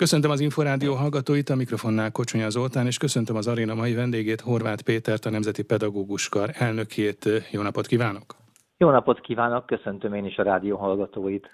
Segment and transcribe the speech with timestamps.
[0.00, 4.82] Köszöntöm az Inforádió hallgatóit, a mikrofonnál Kocsonya Zoltán, és köszöntöm az aréna mai vendégét, Horváth
[4.82, 7.28] Pétert, a Nemzeti Pedagógus Kar elnökét.
[7.50, 8.36] Jó napot kívánok!
[8.76, 11.50] Jó napot kívánok, köszöntöm én is a rádió hallgatóit.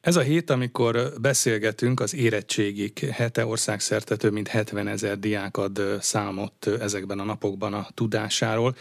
[0.00, 5.80] Ez a hét, amikor beszélgetünk, az érettségik hete országszerte több mint 70 ezer diák ad
[5.98, 8.74] számot ezekben a napokban a tudásáról.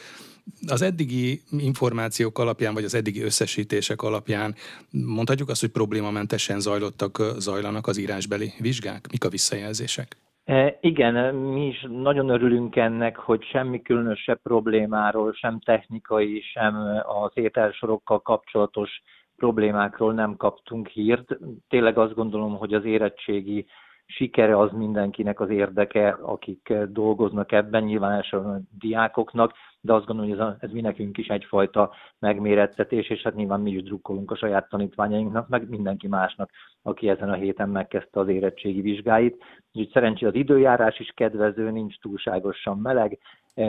[0.67, 4.55] Az eddigi információk alapján, vagy az eddigi összesítések alapján
[4.91, 9.07] mondhatjuk azt, hogy problémamentesen zajlottak, zajlanak az írásbeli vizsgák?
[9.11, 10.17] Mik a visszajelzések?
[10.43, 17.31] E, igen, mi is nagyon örülünk ennek, hogy semmi különösebb problémáról, sem technikai, sem az
[17.33, 19.01] ételsorokkal kapcsolatos
[19.35, 21.37] problémákról nem kaptunk hírt.
[21.67, 23.65] Tényleg azt gondolom, hogy az érettségi
[24.05, 30.39] sikere az mindenkinek az érdeke, akik dolgoznak ebben, nyilván elsősorban diákoknak, de azt gondolom, hogy
[30.39, 34.35] ez, a, ez mi nekünk is egyfajta megmérettetés, és hát nyilván mi is drukkolunk a
[34.35, 36.49] saját tanítványainknak, meg mindenki másnak,
[36.81, 39.43] aki ezen a héten megkezdte az érettségi vizsgáit.
[39.71, 43.19] Úgyhogy szerencsére az időjárás is kedvező, nincs túlságosan meleg,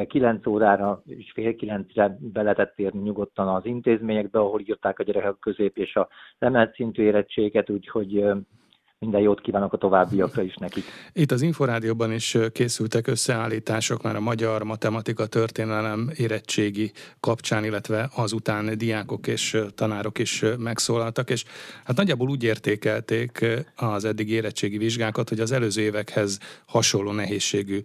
[0.06, 5.38] 9 órára és fél kilencre be lehetett érni nyugodtan az intézményekbe, ahol írták a gyerekek
[5.40, 8.24] közép és a emelt szintű érettséget, úgyhogy
[9.00, 10.84] minden jót kívánok a továbbiakra is nekik.
[11.12, 18.78] Itt az Inforádióban is készültek összeállítások már a magyar matematika történelem érettségi kapcsán, illetve azután
[18.78, 21.44] diákok és tanárok is megszólaltak, és
[21.84, 27.82] hát nagyjából úgy értékelték az eddig érettségi vizsgákat, hogy az előző évekhez hasonló nehézségű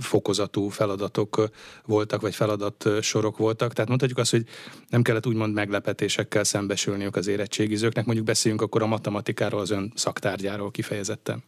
[0.00, 1.48] fokozatú feladatok
[1.86, 3.72] voltak, vagy feladat sorok voltak.
[3.72, 4.44] Tehát mondhatjuk azt, hogy
[4.88, 8.04] nem kellett úgymond meglepetésekkel szembesülniük az érettségizőknek.
[8.04, 11.42] Mondjuk beszéljünk akkor a matematikáról, az ön szaktárgyáról kifejezetten.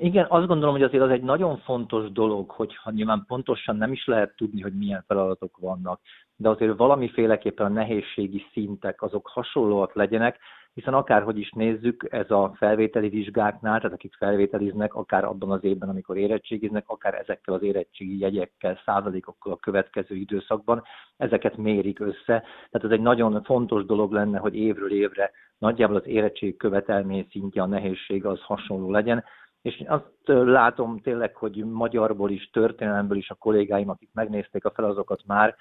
[0.00, 4.06] Igen, azt gondolom, hogy azért az egy nagyon fontos dolog, hogyha nyilván pontosan nem is
[4.06, 6.00] lehet tudni, hogy milyen feladatok vannak,
[6.36, 10.38] de azért valamiféleképpen a nehézségi szintek azok hasonlóak legyenek,
[10.74, 15.88] hiszen akárhogy is nézzük, ez a felvételi vizsgáknál, tehát akik felvételiznek, akár abban az évben,
[15.88, 20.82] amikor érettségiznek, akár ezekkel az érettségi jegyekkel, százalékokkal a következő időszakban,
[21.16, 22.42] ezeket mérik össze.
[22.70, 27.62] Tehát ez egy nagyon fontos dolog lenne, hogy évről évre nagyjából az érettség követelmény szintje,
[27.62, 29.24] a nehézség az hasonló legyen,
[29.62, 35.22] és azt látom tényleg, hogy magyarból is, történelemből is a kollégáim, akik megnézték a feladatokat
[35.26, 35.56] már,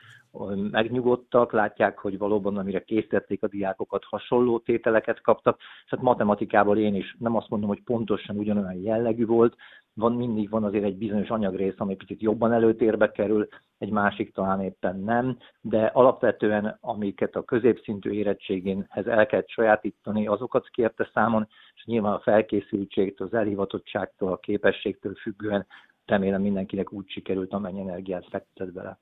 [0.72, 6.96] megnyugodtak, látják, hogy valóban amire készítették a diákokat, hasonló tételeket kaptak, és hát matematikából én
[6.96, 9.56] is nem azt mondom, hogy pontosan ugyanolyan jellegű volt,
[10.00, 14.62] van mindig van azért egy bizonyos anyagrész, ami picit jobban előtérbe kerül, egy másik talán
[14.62, 21.84] éppen nem, de alapvetően amiket a középszintű érettségénhez el kell sajátítani, azokat kérte számon, és
[21.86, 25.66] nyilván a felkészültségtől, az elhivatottságtól, a képességtől függően
[26.06, 29.00] remélem mindenkinek úgy sikerült, amennyi energiát fektetett bele.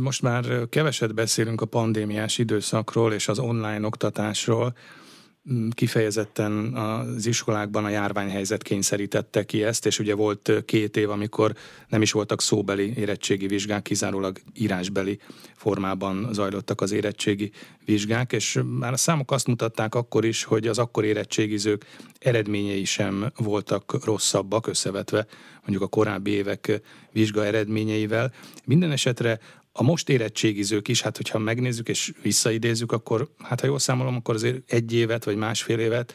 [0.00, 4.72] Most már keveset beszélünk a pandémiás időszakról és az online oktatásról.
[5.48, 11.54] Mm, kifejezetten az iskolákban a járványhelyzet kényszerítette ki ezt, és ugye volt két év, amikor
[11.88, 15.18] nem is voltak szóbeli érettségi vizsgák, kizárólag írásbeli
[15.56, 17.50] formában zajlottak az érettségi
[17.84, 21.84] vizsgák, és már a számok azt mutatták akkor is, hogy az akkor érettségizők
[22.18, 25.26] eredményei sem voltak rosszabbak, összevetve
[25.60, 26.80] mondjuk a korábbi évek
[27.12, 28.32] vizsga eredményeivel.
[28.64, 29.38] Minden esetre
[29.72, 34.34] a most érettségizők is, hát hogyha megnézzük és visszaidézzük, akkor hát ha jól számolom, akkor
[34.34, 36.14] azért egy évet vagy másfél évet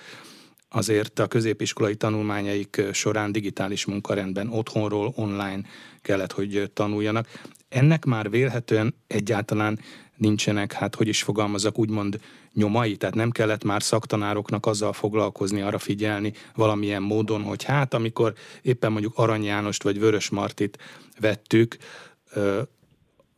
[0.70, 5.62] azért a középiskolai tanulmányaik során digitális munkarendben otthonról online
[6.02, 7.28] kellett, hogy tanuljanak.
[7.70, 9.80] Ennek már vélhetően egyáltalán
[10.16, 12.20] nincsenek, hát hogy is fogalmazok, úgymond
[12.54, 18.34] nyomai, tehát nem kellett már szaktanároknak azzal foglalkozni, arra figyelni valamilyen módon, hogy hát amikor
[18.62, 20.78] éppen mondjuk Arany Jánost vagy Vörös Martit
[21.20, 21.78] vettük,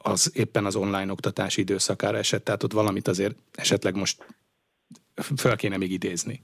[0.07, 4.25] az éppen az online oktatás időszakára esett, tehát ott valamit azért esetleg most
[5.35, 6.41] fel kéne még idézni.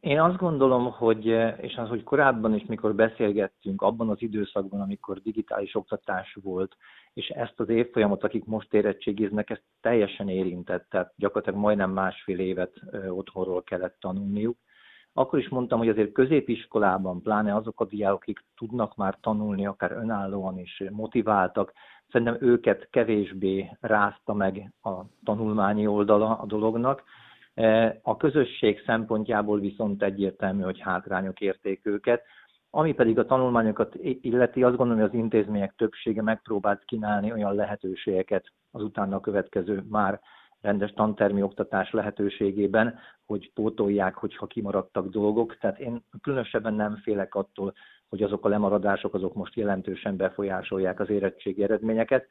[0.00, 1.26] Én azt gondolom, hogy,
[1.60, 6.76] és az, hogy korábban is, mikor beszélgettünk, abban az időszakban, amikor digitális oktatás volt,
[7.12, 12.72] és ezt az évfolyamot, akik most érettségiznek, ezt teljesen érintett, tehát gyakorlatilag majdnem másfél évet
[13.08, 14.58] otthonról kellett tanulniuk.
[15.12, 19.92] Akkor is mondtam, hogy azért középiskolában, pláne azok a diákok, akik tudnak már tanulni, akár
[19.92, 21.72] önállóan is motiváltak,
[22.14, 24.90] Szerintem őket kevésbé rázta meg a
[25.24, 27.02] tanulmányi oldala a dolognak.
[27.54, 32.22] E, a közösség szempontjából viszont egyértelmű, hogy hátrányok érték őket.
[32.70, 38.52] Ami pedig a tanulmányokat illeti, azt gondolom, hogy az intézmények többsége megpróbált kínálni olyan lehetőségeket
[38.70, 40.20] az utána következő már
[40.60, 45.58] rendes tantermi oktatás lehetőségében, hogy pótolják, hogyha kimaradtak dolgok.
[45.58, 47.74] Tehát én különösebben nem félek attól,
[48.08, 52.26] hogy azok a lemaradások azok most jelentősen befolyásolják az érettségi eredményeket.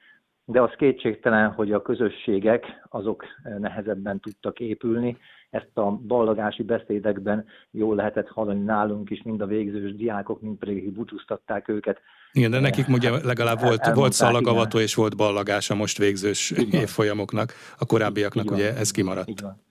[0.46, 3.25] de az kétségtelen, hogy a közösségek azok
[3.60, 5.18] nehezebben tudtak épülni.
[5.50, 10.92] Ezt a ballagási beszédekben jól lehetett hallani nálunk is, mind a végzős diákok, mind pedig
[10.92, 12.00] búcsúztatták őket.
[12.31, 17.54] Igen, de nekik ugye legalább volt, volt szalagavató és volt ballagás a most végzős évfolyamoknak,
[17.78, 19.30] a korábbiaknak ugye ez kimaradt.
[19.30, 19.62] Így van.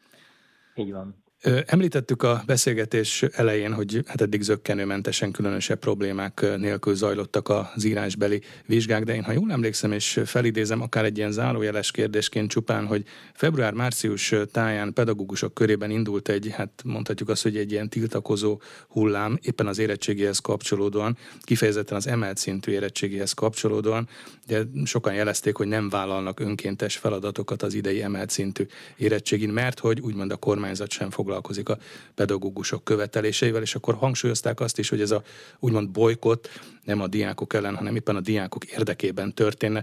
[0.75, 1.23] Így van.
[1.67, 9.05] Említettük a beszélgetés elején, hogy hát eddig zöggenőmentesen különösebb problémák nélkül zajlottak az írásbeli vizsgák,
[9.05, 13.05] de én ha jól emlékszem és felidézem, akár egy ilyen zárójeles kérdésként csupán, hogy
[13.35, 19.67] február-március táján pedagógusok körében indult egy, hát mondhatjuk azt, hogy egy ilyen tiltakozó hullám, éppen
[19.67, 24.09] az érettségéhez kapcsolódóan, kifejezetten az emelt szintű érettségéhez kapcsolódóan,
[24.47, 28.67] de sokan jelezték, hogy nem vállalnak önkéntes feladatokat az idei emelt szintű
[28.97, 31.77] érettségin, mert hogy úgymond a kormányzat sem fog foglalkozik a
[32.15, 35.23] pedagógusok követeléseivel, és akkor hangsúlyozták azt is, hogy ez a
[35.59, 36.49] úgymond bolykott
[36.85, 39.83] nem a diákok ellen, hanem éppen a diákok érdekében történne.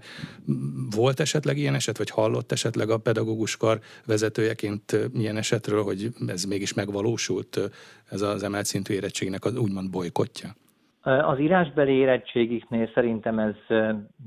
[0.96, 6.74] Volt esetleg ilyen eset, vagy hallott esetleg a pedagóguskar vezetőjeként ilyen esetről, hogy ez mégis
[6.74, 7.60] megvalósult,
[8.10, 10.50] ez az emelt szintű érettségnek az úgymond bolykottja?
[11.02, 13.56] Az írásbeli érettségiknél szerintem ez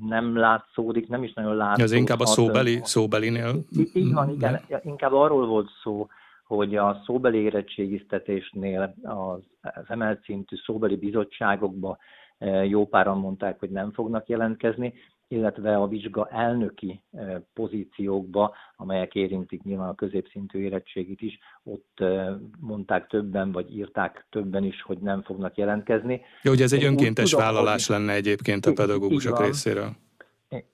[0.09, 1.85] nem látszódik, nem is nagyon látszódik.
[1.85, 3.65] Ez inkább a szóbeli, szóbelinél?
[3.93, 4.61] Így van, igen.
[4.85, 6.09] Inkább arról volt szó,
[6.57, 11.99] hogy a szóbeli érettségiztetésnél az, az emelt szintű szóbeli bizottságokba
[12.39, 14.95] e, jó páran mondták, hogy nem fognak jelentkezni,
[15.29, 22.39] illetve a vizsga elnöki e, pozíciókba, amelyek érintik nyilván a középszintű érettségit is, ott e,
[22.61, 26.21] mondták többen, vagy írták többen is, hogy nem fognak jelentkezni.
[26.43, 27.97] Jó, ugye ez egy önkéntes tudom, vállalás hogy...
[27.97, 29.91] lenne egyébként a pedagógusok részéről.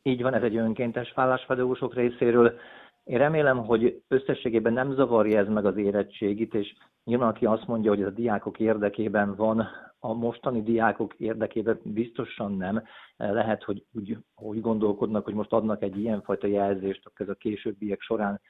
[0.02, 2.58] Így van, ez egy önkéntes vállás pedagógusok részéről.
[3.08, 6.74] Én remélem, hogy összességében nem zavarja ez meg az érettségit, és
[7.04, 9.66] nyilván aki azt mondja, hogy ez a diákok érdekében van,
[9.98, 12.82] a mostani diákok érdekében biztosan nem.
[13.16, 18.00] Lehet, hogy úgy, úgy gondolkodnak, hogy most adnak egy ilyenfajta jelzést, akkor ez a későbbiek
[18.00, 18.40] során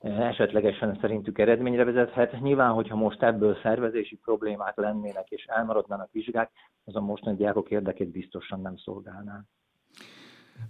[0.00, 2.40] esetlegesen szerintük eredményre vezethet.
[2.40, 6.50] Nyilván, hogyha most ebből szervezési problémák lennének és elmaradnának vizsgák,
[6.84, 9.44] az a mostani diákok érdekét biztosan nem szolgálná.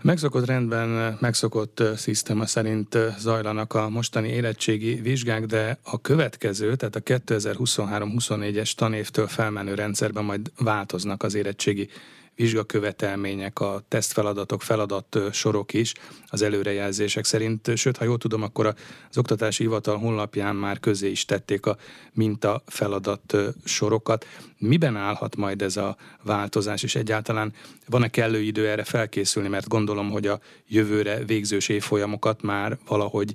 [0.02, 7.00] Megszokott rendben, megszokott szisztéma szerint zajlanak a mostani érettségi vizsgák, de a következő, tehát a
[7.00, 11.88] 2023-24-es tanévtől felmenő rendszerben majd változnak az érettségi
[12.34, 15.92] vizsgakövetelmények, a tesztfeladatok, feladat sorok is
[16.26, 17.76] az előrejelzések szerint.
[17.76, 18.66] Sőt, ha jól tudom, akkor
[19.10, 21.76] az Oktatási Hivatal honlapján már közé is tették a
[22.12, 24.26] minta feladat sorokat.
[24.58, 27.52] Miben állhat majd ez a változás, és egyáltalán
[27.88, 33.34] van-e kellő idő erre felkészülni, mert gondolom, hogy a jövőre végzős évfolyamokat már valahogy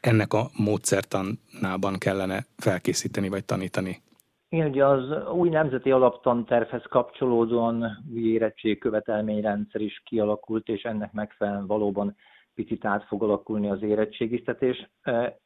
[0.00, 4.02] ennek a módszertanában kellene felkészíteni vagy tanítani.
[4.50, 11.66] Igen, ugye az új nemzeti alaptantervhez kapcsolódóan új érettség követelményrendszer is kialakult, és ennek megfelelően
[11.66, 12.16] valóban
[12.54, 14.90] picit át fog alakulni az érettségiztetés.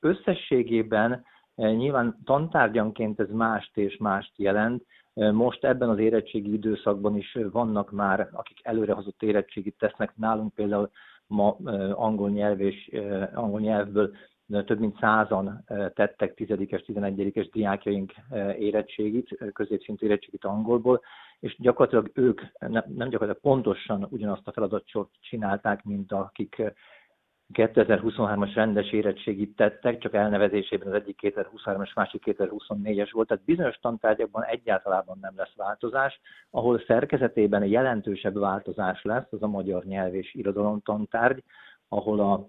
[0.00, 4.84] Összességében nyilván tantárgyanként ez mást és mást jelent.
[5.14, 10.16] Most ebben az érettségi időszakban is vannak már, akik előrehozott érettségit tesznek.
[10.16, 10.90] Nálunk például
[11.26, 11.56] ma
[11.94, 12.90] angol nyelv és
[13.34, 14.14] angol nyelvből
[14.60, 15.64] több mint százan
[15.94, 18.12] tettek 10-es, 11-es diákjaink
[18.58, 21.00] érettségit, középszintű érettségit angolból,
[21.40, 26.62] és gyakorlatilag ők nem, gyakorlatilag pontosan ugyanazt a feladatsort csinálták, mint akik
[27.52, 34.44] 2023-as rendes érettségit tettek, csak elnevezésében az egyik 2023-as, másik 2024-es volt, tehát bizonyos tantárgyakban
[34.44, 36.20] egyáltalán nem lesz változás,
[36.50, 41.42] ahol szerkezetében jelentősebb változás lesz, az a magyar nyelv és irodalom tantárgy,
[41.88, 42.46] ahol a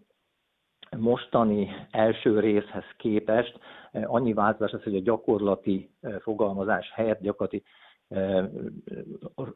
[0.97, 3.59] mostani első részhez képest
[3.91, 7.63] eh, annyi változás lesz, hogy a gyakorlati eh, fogalmazás helyett, gyakorlati
[8.07, 8.45] eh,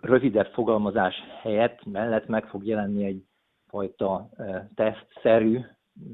[0.01, 3.24] rövidebb fogalmazás helyett mellett meg fog jelenni egy
[3.70, 4.29] fajta
[4.75, 5.60] tesztszerű,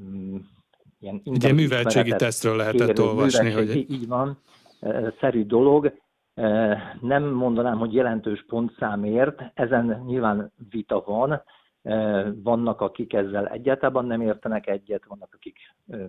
[0.00, 0.36] mm,
[1.00, 3.50] ilyen Ugye műveltségi tesztről lehetett kérő, olvasni.
[3.50, 3.76] Hogy...
[3.76, 4.38] Így van,
[5.20, 5.92] szerű dolog.
[7.00, 11.42] Nem mondanám, hogy jelentős pontszámért, ezen nyilván vita van,
[12.42, 15.58] vannak, akik ezzel egyáltalán nem értenek egyet, vannak, akik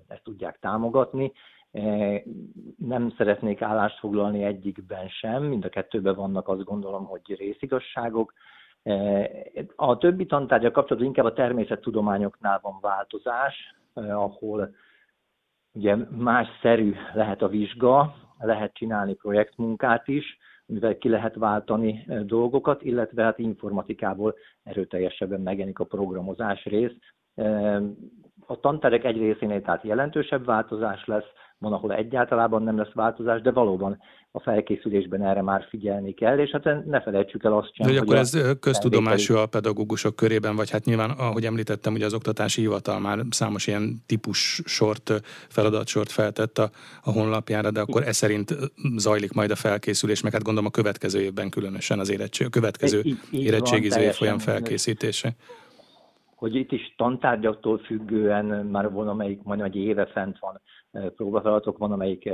[0.08, 1.32] ezt tudják támogatni.
[2.77, 8.34] Nem szeretnék állást foglalni egyikben sem, mind a kettőben vannak azt gondolom, hogy részigasságok.
[9.75, 14.75] A többi tantárgya kapcsolatban inkább a természettudományoknál van változás, ahol
[15.74, 22.20] ugye más szerű lehet a vizsga, lehet csinálni projektmunkát is, mivel ki lehet váltani eh,
[22.22, 26.94] dolgokat, illetve hát informatikából erőteljesebben megjelenik a programozás rész.
[28.48, 31.25] A tanterek egy részénél tehát jelentősebb változás lesz,
[31.58, 33.98] van, ahol egyáltalában nem lesz változás, de valóban
[34.32, 38.02] a felkészülésben erre már figyelni kell, és hát ne felejtsük el azt sem, de hogy
[38.02, 43.00] akkor ez köztudomású a pedagógusok körében, vagy hát nyilván, ahogy említettem, hogy az oktatási hivatal
[43.00, 45.12] már számos ilyen típus sort,
[45.50, 46.70] feladatsort feltett a,
[47.04, 48.56] a honlapjára, de akkor ez szerint
[48.98, 53.02] zajlik majd a felkészülés, meg hát gondolom a következő évben különösen az érettség, a következő
[53.04, 55.36] így, így érettségiző évfolyam felkészítése
[56.46, 60.62] hogy itt is tantárgyaktól függően már van, amelyik majdnem egy éve fent van,
[61.16, 62.30] próbafeladatok van, amelyik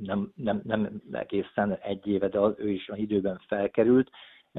[0.00, 4.10] nem, nem, nem egészen egy éve, de az, ő is a időben felkerült.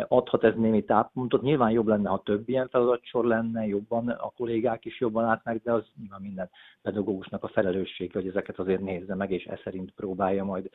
[0.08, 1.42] Adhat ez némi táppontot.
[1.42, 5.74] Nyilván jobb lenne, ha több ilyen feladatsor lenne, jobban a kollégák is jobban látnák, de
[5.74, 6.50] az nyilván minden
[6.82, 10.70] pedagógusnak a felelősség, hogy ezeket azért nézze meg, és e szerint próbálja majd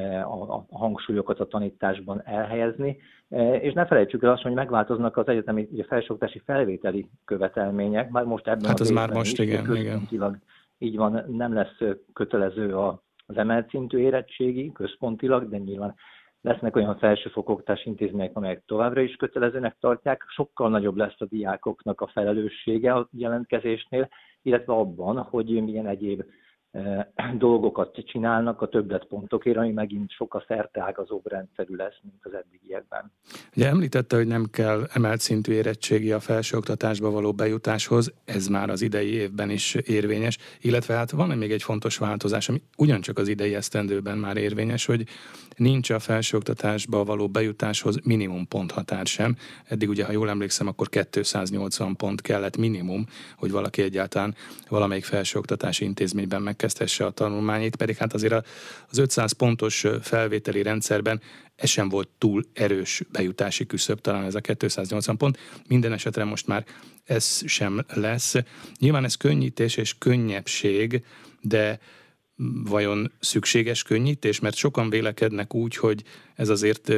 [0.00, 2.96] a, a hangsúlyokat a tanításban elhelyezni.
[3.60, 8.46] És ne felejtsük el azt, hogy megváltoznak az egyetemi ugye, felsőoktatási felvételi követelmények, már most
[8.46, 10.42] ebben hát az már most, is, igen, igen.
[10.78, 11.78] Így van, nem lesz
[12.12, 12.76] kötelező
[13.26, 15.94] az emelt szintű érettségi központilag, de nyilván
[16.40, 22.06] lesznek olyan felsőfokoktatási intézmények, amelyek továbbra is kötelezőnek tartják, sokkal nagyobb lesz a diákoknak a
[22.06, 24.08] felelőssége a jelentkezésnél,
[24.42, 26.22] illetve abban, hogy milyen egyéb
[27.38, 33.12] dolgokat csinálnak a többletpontokért, ami megint sokkal szerteágazóbb rendszerű lesz, mint az eddigiekben.
[33.56, 38.82] Ugye említette, hogy nem kell emelt szintű érettségi a felsőoktatásba való bejutáshoz, ez már az
[38.82, 43.54] idei évben is érvényes, illetve hát van még egy fontos változás, ami ugyancsak az idei
[43.54, 45.04] esztendőben már érvényes, hogy
[45.56, 49.36] nincs a felsőoktatásba való bejutáshoz minimum ponthatár sem.
[49.64, 54.34] Eddig ugye, ha jól emlékszem, akkor 280 pont kellett minimum, hogy valaki egyáltalán
[54.68, 58.46] valamelyik felsőoktatási intézményben megkezdhesse a tanulmányait, pedig hát azért
[58.88, 61.20] az 500 pontos felvételi rendszerben
[61.56, 65.38] ez sem volt túl erős bejutási küszöb, talán ez a 280 pont.
[65.68, 66.64] Minden esetre most már
[67.04, 68.34] ez sem lesz.
[68.78, 71.04] Nyilván ez könnyítés és könnyebbség,
[71.40, 71.78] de
[72.64, 74.40] vajon szükséges könnyítés?
[74.40, 76.02] Mert sokan vélekednek úgy, hogy
[76.34, 76.92] ez azért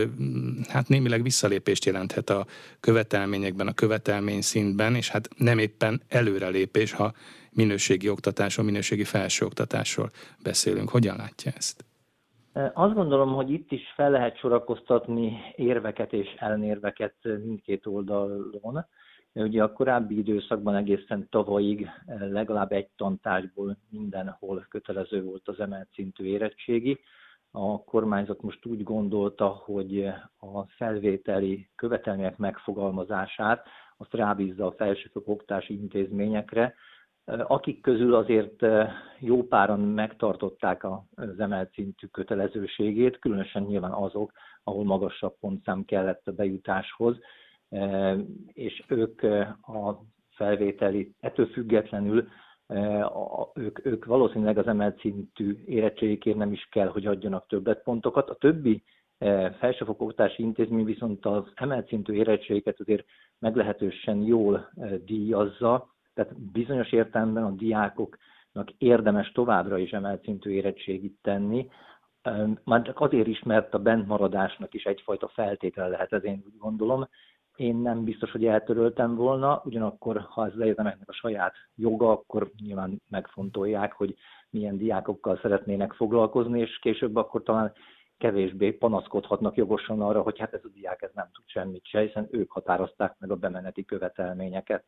[0.68, 2.46] hát némileg visszalépést jelenthet a
[2.80, 7.14] követelményekben, a követelmény szintben, és hát nem éppen előrelépés, ha
[7.54, 10.10] minőségi oktatásról, minőségi felsőoktatásról
[10.42, 10.88] beszélünk.
[10.88, 11.84] Hogyan látja ezt?
[12.72, 18.86] Azt gondolom, hogy itt is fel lehet sorakoztatni érveket és ellenérveket mindkét oldalon.
[19.32, 26.24] Ugye a korábbi időszakban egészen tavalyig legalább egy tantárgyból mindenhol kötelező volt az emelt szintű
[26.24, 27.00] érettségi.
[27.50, 30.06] A kormányzat most úgy gondolta, hogy
[30.38, 36.74] a felvételi követelmények megfogalmazását azt rábízza a felsőfokú oktatási intézményekre,
[37.24, 38.66] akik közül azért
[39.18, 44.32] jó páran megtartották az emelt szintű kötelezőségét, különösen nyilván azok,
[44.64, 47.16] ahol magasabb pontszám kellett a bejutáshoz,
[48.52, 49.22] és ők
[49.62, 52.28] a felvételi, ettől függetlenül
[53.54, 58.30] ők, ők valószínűleg az emelt szintű érettségikért nem is kell, hogy adjanak többletpontokat.
[58.30, 58.82] A többi
[59.58, 63.06] felsőfokú oktatási intézmény viszont az emelt szintű érettségiket azért
[63.38, 64.70] meglehetősen jól
[65.04, 71.68] díjazza, tehát bizonyos értelemben a diákoknak érdemes továbbra is emelt szintű érettségit tenni,
[72.64, 77.08] már csak azért is, mert a bentmaradásnak is egyfajta feltétele lehet, ez én úgy gondolom,
[77.56, 82.50] én nem biztos, hogy eltöröltem volna, ugyanakkor, ha ez az egyetemeknek a saját joga, akkor
[82.62, 84.14] nyilván megfontolják, hogy
[84.50, 87.72] milyen diákokkal szeretnének foglalkozni, és később akkor talán
[88.18, 92.28] kevésbé panaszkodhatnak jogosan arra, hogy hát ez a diák ez nem tud semmit se, hiszen
[92.30, 94.84] ők határozták meg a bemeneti követelményeket.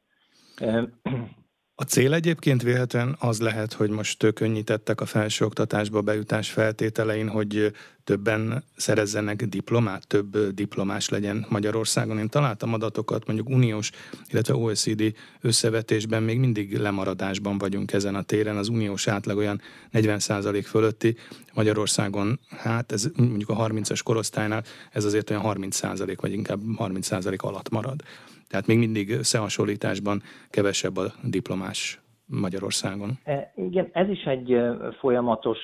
[1.78, 7.72] A cél egyébként véletlen az lehet, hogy most könnyítettek a felsőoktatásba bejutás feltételein, hogy
[8.04, 12.18] többen szerezzenek diplomát, több diplomás legyen Magyarországon.
[12.18, 13.90] Én találtam adatokat, mondjuk uniós,
[14.28, 18.56] illetve OECD összevetésben még mindig lemaradásban vagyunk ezen a téren.
[18.56, 19.60] Az uniós átlag olyan
[19.92, 21.16] 40% fölötti,
[21.54, 27.68] Magyarországon, hát ez mondjuk a 30-as korosztálynál, ez azért olyan 30% vagy inkább 30% alatt
[27.68, 28.02] marad.
[28.48, 33.10] Tehát még mindig összehasonlításban kevesebb a diplomás Magyarországon.
[33.24, 34.56] E, igen, ez is egy
[34.98, 35.58] folyamatos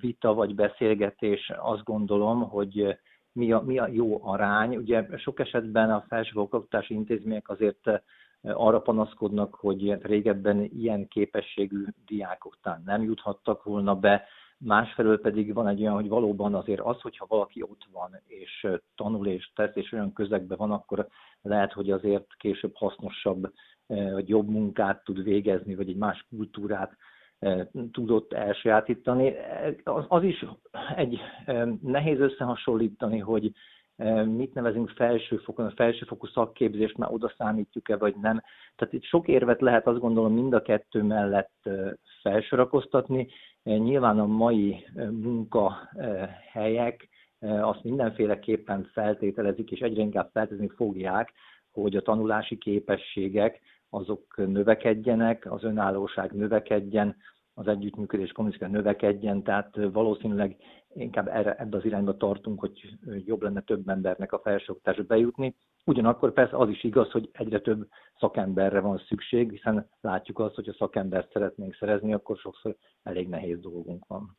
[0.00, 2.96] vita vagy beszélgetés, azt gondolom, hogy
[3.32, 4.76] mi a, mi a jó arány.
[4.76, 7.90] Ugye sok esetben a felsőoktatási intézmények azért
[8.42, 14.24] arra panaszkodnak, hogy régebben ilyen képességű diákok nem juthattak volna be,
[14.58, 19.26] másfelől pedig van egy olyan, hogy valóban azért az, hogyha valaki ott van, és tanul
[19.26, 21.08] és tesz, és olyan közegben van, akkor
[21.42, 23.52] lehet, hogy azért később hasznosabb,
[23.86, 26.96] vagy jobb munkát tud végezni, vagy egy más kultúrát
[27.92, 29.34] tudott elsajátítani.
[29.84, 30.44] Az, az is
[30.96, 31.20] egy
[31.82, 33.52] nehéz összehasonlítani, hogy
[34.24, 38.42] mit nevezünk felsőfokon, a felsőfokú szakképzést már oda számítjuk-e, vagy nem.
[38.76, 41.68] Tehát itt sok érvet lehet azt gondolom mind a kettő mellett
[42.22, 43.28] felsorakoztatni.
[43.62, 47.08] Nyilván a mai munkahelyek
[47.40, 51.32] azt mindenféleképpen feltételezik, és egyre inkább feltételezni fogják,
[51.72, 53.60] hogy a tanulási képességek
[53.90, 57.16] azok növekedjenek, az önállóság növekedjen,
[57.54, 60.56] az együttműködés kommunikáció növekedjen, tehát valószínűleg
[60.94, 65.56] inkább erre, ebbe az irányba tartunk, hogy jobb lenne több embernek a felsőoktatásba bejutni.
[65.84, 70.68] Ugyanakkor persze az is igaz, hogy egyre több szakemberre van szükség, hiszen látjuk azt, hogy
[70.68, 74.36] a szakembert szeretnénk szerezni, akkor sokszor elég nehéz dolgunk van.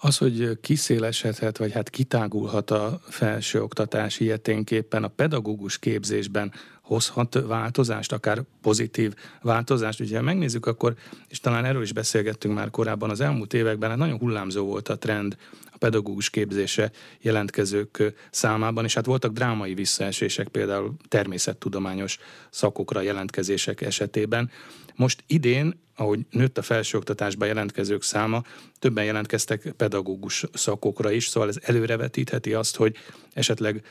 [0.00, 8.42] Az, hogy kiszélesedhet, vagy hát kitágulhat a felsőoktatás ilyeténképpen a pedagógus képzésben hozhat változást, akár
[8.62, 10.00] pozitív változást.
[10.00, 10.94] Ugye megnézzük, akkor,
[11.28, 14.98] és talán erről is beszélgettünk már korábban, az elmúlt években hát nagyon hullámzó volt a
[14.98, 15.36] trend
[15.72, 22.18] a pedagógus képzése jelentkezők számában, és hát voltak drámai visszaesések például természettudományos
[22.50, 24.50] szakokra jelentkezések esetében.
[24.98, 28.42] Most idén, ahogy nőtt a felsőoktatásba jelentkezők száma,
[28.78, 32.96] többen jelentkeztek pedagógus szakokra is, szóval ez előrevetítheti azt, hogy
[33.32, 33.82] esetleg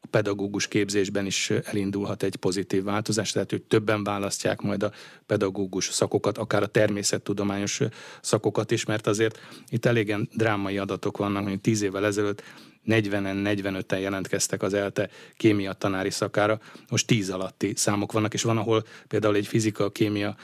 [0.00, 4.92] a pedagógus képzésben is elindulhat egy pozitív változás, tehát hogy többen választják majd a
[5.26, 7.80] pedagógus szakokat, akár a természettudományos
[8.20, 12.42] szakokat is, mert azért itt elégen drámai adatok vannak, hogy 10 évvel ezelőtt
[12.86, 16.58] 40-en, 45-en jelentkeztek az ELTE kémia tanári szakára,
[16.90, 20.34] most 10 alatti számok vannak, és van, ahol például egy fizika-kémia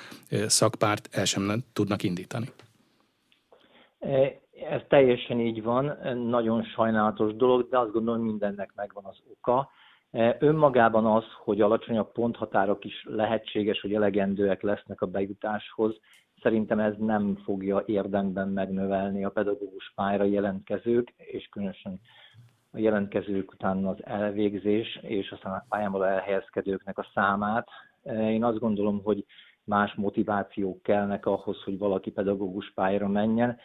[0.47, 2.47] szakpárt el sem tudnak indítani.
[3.99, 9.71] E, ez teljesen így van, nagyon sajnálatos dolog, de azt gondolom mindennek megvan az oka.
[10.11, 16.01] E, önmagában az, hogy alacsonyabb ponthatárok is lehetséges, hogy elegendőek lesznek a bejutáshoz,
[16.43, 22.01] szerintem ez nem fogja érdemben megnövelni a pedagógus pályára jelentkezők, és különösen
[22.73, 27.69] a jelentkezők után az elvégzés, és aztán a pályámból elhelyezkedőknek a számát.
[28.03, 29.25] Én azt gondolom, hogy
[29.65, 33.59] más motivációk kellnek ahhoz, hogy valaki pedagógus pályára menjen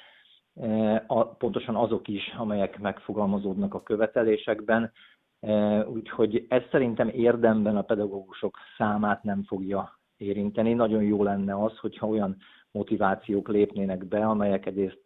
[1.38, 4.91] pontosan azok is, amelyek megfogalmazódnak a követelésekben.
[5.88, 10.74] Úgyhogy ez szerintem érdemben a pedagógusok számát nem fogja érinteni.
[10.74, 12.38] Nagyon jó lenne az, hogyha olyan
[12.75, 15.01] motivációk lépnének be, amelyek egyrészt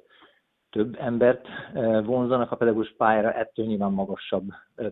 [0.70, 1.48] több embert
[2.04, 4.50] vonzanak a pedagógus pályára, ettől nyilván magasabb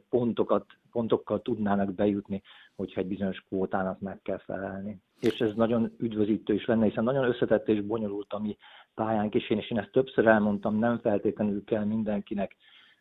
[0.10, 2.42] pontokat, pontokkal tudnának bejutni,
[2.76, 5.02] hogyha egy bizonyos kvótának meg kell felelni.
[5.20, 8.58] És ez nagyon üdvözítő is lenne, hiszen nagyon összetett és bonyolult a mi
[8.96, 12.56] pályánk is, én, és én ezt többször elmondtam, nem feltétlenül kell mindenkinek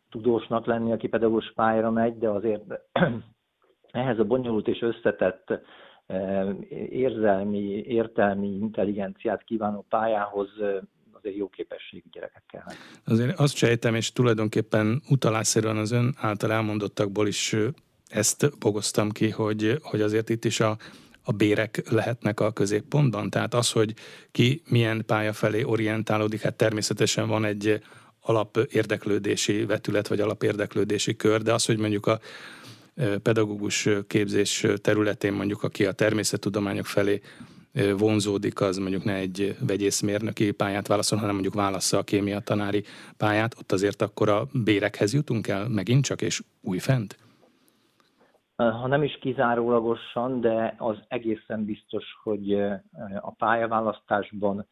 [0.09, 2.63] tudósnak lenni, aki pedagógus pályára megy, de azért
[3.91, 5.59] ehhez a bonyolult és összetett
[6.89, 10.49] érzelmi, értelmi intelligenciát kívánó pályához
[11.11, 12.73] azért jó képességű gyerekek kellene.
[13.05, 17.55] Azért azt sejtem, és tulajdonképpen utalásszerűen az ön által elmondottakból is
[18.07, 20.77] ezt bogoztam ki, hogy, hogy azért itt is a,
[21.23, 23.29] a bérek lehetnek a középpontban.
[23.29, 23.93] Tehát az, hogy
[24.31, 27.81] ki milyen pálya felé orientálódik, hát természetesen van egy
[28.21, 32.19] alap érdeklődési vetület, vagy alapérdeklődési kör, de az, hogy mondjuk a
[33.23, 37.21] pedagógus képzés területén mondjuk, aki a természettudományok felé
[37.97, 42.83] vonzódik, az mondjuk ne egy vegyészmérnöki pályát válaszol, hanem mondjuk válassza a kémia tanári
[43.17, 47.17] pályát, ott azért akkor a bérekhez jutunk el megint csak, és újfent?
[48.55, 52.53] Ha nem is kizárólagosan, de az egészen biztos, hogy
[53.19, 54.67] a pályaválasztásban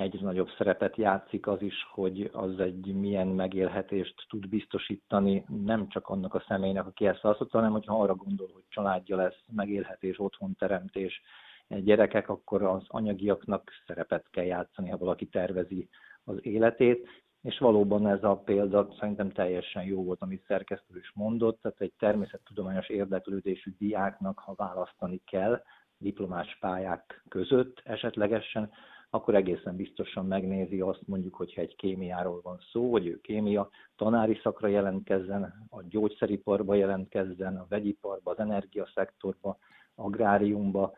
[0.00, 6.08] egyre nagyobb szerepet játszik az is, hogy az egy milyen megélhetést tud biztosítani nem csak
[6.08, 11.22] annak a személynek, aki ezt választotta, hanem hogyha arra gondol, hogy családja lesz, megélhetés, otthonteremtés,
[11.68, 15.88] gyerekek, akkor az anyagiaknak szerepet kell játszani, ha valaki tervezi
[16.24, 17.08] az életét,
[17.42, 21.92] és valóban ez a példa szerintem teljesen jó volt, amit szerkesztő is mondott, tehát egy
[21.98, 25.62] természettudományos érdeklődésű diáknak, ha választani kell
[25.98, 28.70] diplomás pályák között esetlegesen,
[29.10, 34.40] akkor egészen biztosan megnézi azt mondjuk, hogyha egy kémiáról van szó, hogy ő kémia tanári
[34.42, 39.58] szakra jelentkezzen, a gyógyszeriparba jelentkezzen, a vegyiparba, az energiaszektorba,
[39.94, 40.92] agráriumba,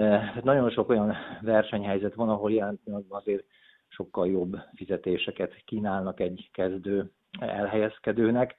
[0.00, 3.44] Hát nagyon sok olyan versenyhelyzet van, ahol jelen pillanatban azért
[3.88, 8.54] sokkal jobb fizetéseket kínálnak egy kezdő elhelyezkedőnek,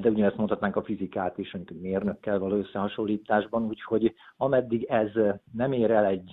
[0.00, 5.10] de ugyanezt mondhatnánk a fizikát is, mint mérnökkel való összehasonlításban, úgyhogy ameddig ez
[5.52, 6.30] nem ér el egy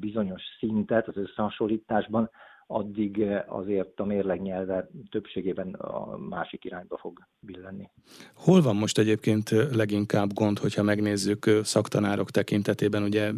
[0.00, 2.30] bizonyos szintet az összehasonlításban,
[2.70, 7.90] addig azért a mérleg nyelve többségében a másik irányba fog billenni.
[8.34, 13.02] Hol van most egyébként leginkább gond, hogyha megnézzük szaktanárok tekintetében?
[13.02, 13.32] Ugye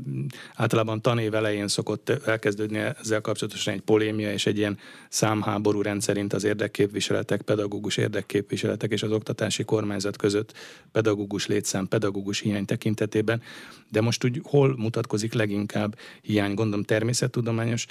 [0.55, 6.45] általában tanév elején szokott elkezdődni ezzel kapcsolatosan egy polémia és egy ilyen számháború rendszerint az
[6.45, 10.53] érdekképviseletek, pedagógus érdekképviseletek és az oktatási kormányzat között
[10.93, 13.43] pedagógus létszám, pedagógus hiány tekintetében.
[13.91, 17.87] De most úgy hol mutatkozik leginkább hiány, gondolom természettudományos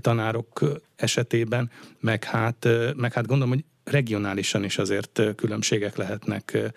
[0.00, 1.70] tanárok esetében,
[2.00, 6.72] meg hát, meg hát gondolom, hogy regionálisan is azért különbségek lehetnek,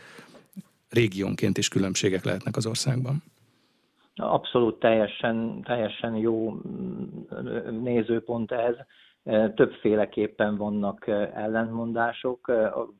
[0.89, 3.24] régiónként is különbségek lehetnek az országban.
[4.15, 8.76] Abszolút teljesen, teljesen jó mm, nézőpont ez.
[9.56, 12.52] Többféleképpen vannak ellentmondások,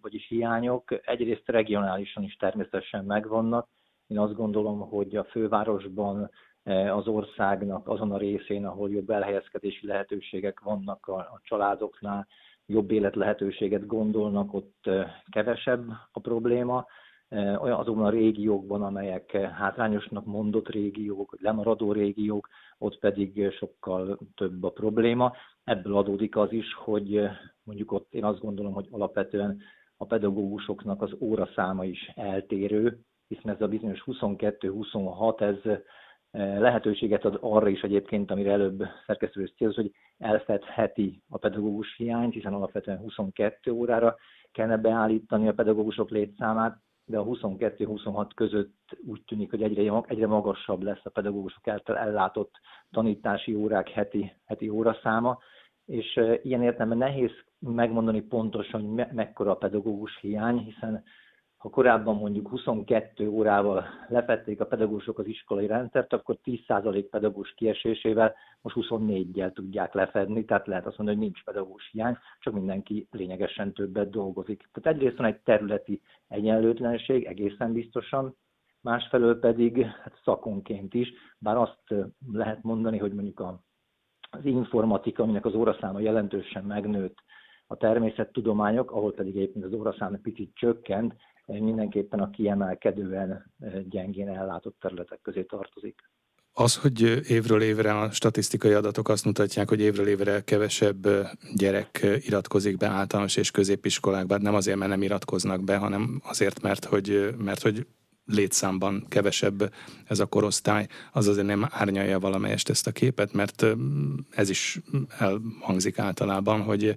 [0.02, 1.00] vagyis hiányok.
[1.06, 3.67] Egyrészt regionálisan is természetesen megvannak.
[4.08, 6.30] Én azt gondolom, hogy a fővárosban
[6.67, 12.27] az országnak azon a részén, ahol jobb elhelyezkedési lehetőségek vannak a, családoknál,
[12.65, 14.89] jobb életlehetőséget gondolnak, ott
[15.30, 16.86] kevesebb a probléma.
[17.32, 24.69] Olyan azokban a régiókban, amelyek hátrányosnak mondott régiók, lemaradó régiók, ott pedig sokkal több a
[24.69, 25.34] probléma.
[25.63, 27.21] Ebből adódik az is, hogy
[27.63, 29.62] mondjuk ott én azt gondolom, hogy alapvetően
[29.97, 35.80] a pedagógusoknak az óraszáma is eltérő, hiszen ez a bizonyos 22-26, ez
[36.38, 42.54] lehetőséget ad arra is egyébként, amire előbb szerkesztő célz, hogy elfedheti a pedagógus hiányt, hiszen
[42.54, 44.15] alapvetően 22 órára
[44.52, 50.82] kellene beállítani a pedagógusok létszámát, de a 22-26 között úgy tűnik, hogy egyre, egyre magasabb
[50.82, 52.52] lesz a pedagógusok által ellátott
[52.91, 55.38] tanítási órák heti, heti óraszáma,
[55.86, 61.04] és ilyen értelemben nehéz megmondani pontosan, hogy me- mekkora a pedagógus hiány, hiszen
[61.58, 68.36] ha korábban mondjuk 22 órával lefették a pedagógusok az iskolai rendszert, akkor 10% pedagógus kiesésével
[68.62, 73.74] most 24-jel tudják lefedni, tehát lehet azt mondani, hogy nincs pedagógus hiány, csak mindenki lényegesen
[73.74, 74.70] többet dolgozik.
[74.74, 78.36] Tehát egyrészt van egy területi egyenlőtlenség, egészen biztosan,
[78.82, 81.93] másfelől pedig hát szakonként is, bár azt
[82.32, 83.62] lehet mondani, hogy mondjuk a,
[84.30, 87.17] az informatika, aminek az óraszáma jelentősen megnőtt,
[87.67, 91.13] a természettudományok, ahol pedig egyébként az óraszám picit csökkent,
[91.47, 93.53] mindenképpen a kiemelkedően
[93.89, 96.10] gyengén ellátott területek közé tartozik.
[96.53, 101.07] Az, hogy évről évre a statisztikai adatok azt mutatják, hogy évről évre kevesebb
[101.55, 106.86] gyerek iratkozik be általános és középiskolákban, nem azért, mert nem iratkoznak be, hanem azért, mert
[106.86, 107.88] hogy, mert hogy
[108.25, 109.73] létszámban kevesebb
[110.05, 113.65] ez a korosztály, az azért nem árnyalja valamelyest ezt a képet, mert
[114.29, 114.79] ez is
[115.19, 116.95] elhangzik általában, hogy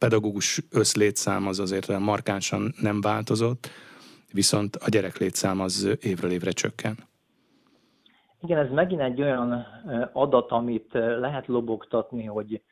[0.00, 3.68] pedagógus összlétszám az azért markánsan nem változott,
[4.32, 6.96] viszont a gyerek létszám az évről évre csökken.
[8.42, 9.66] Igen, ez megint egy olyan
[10.12, 12.62] adat, amit lehet lobogtatni, hogy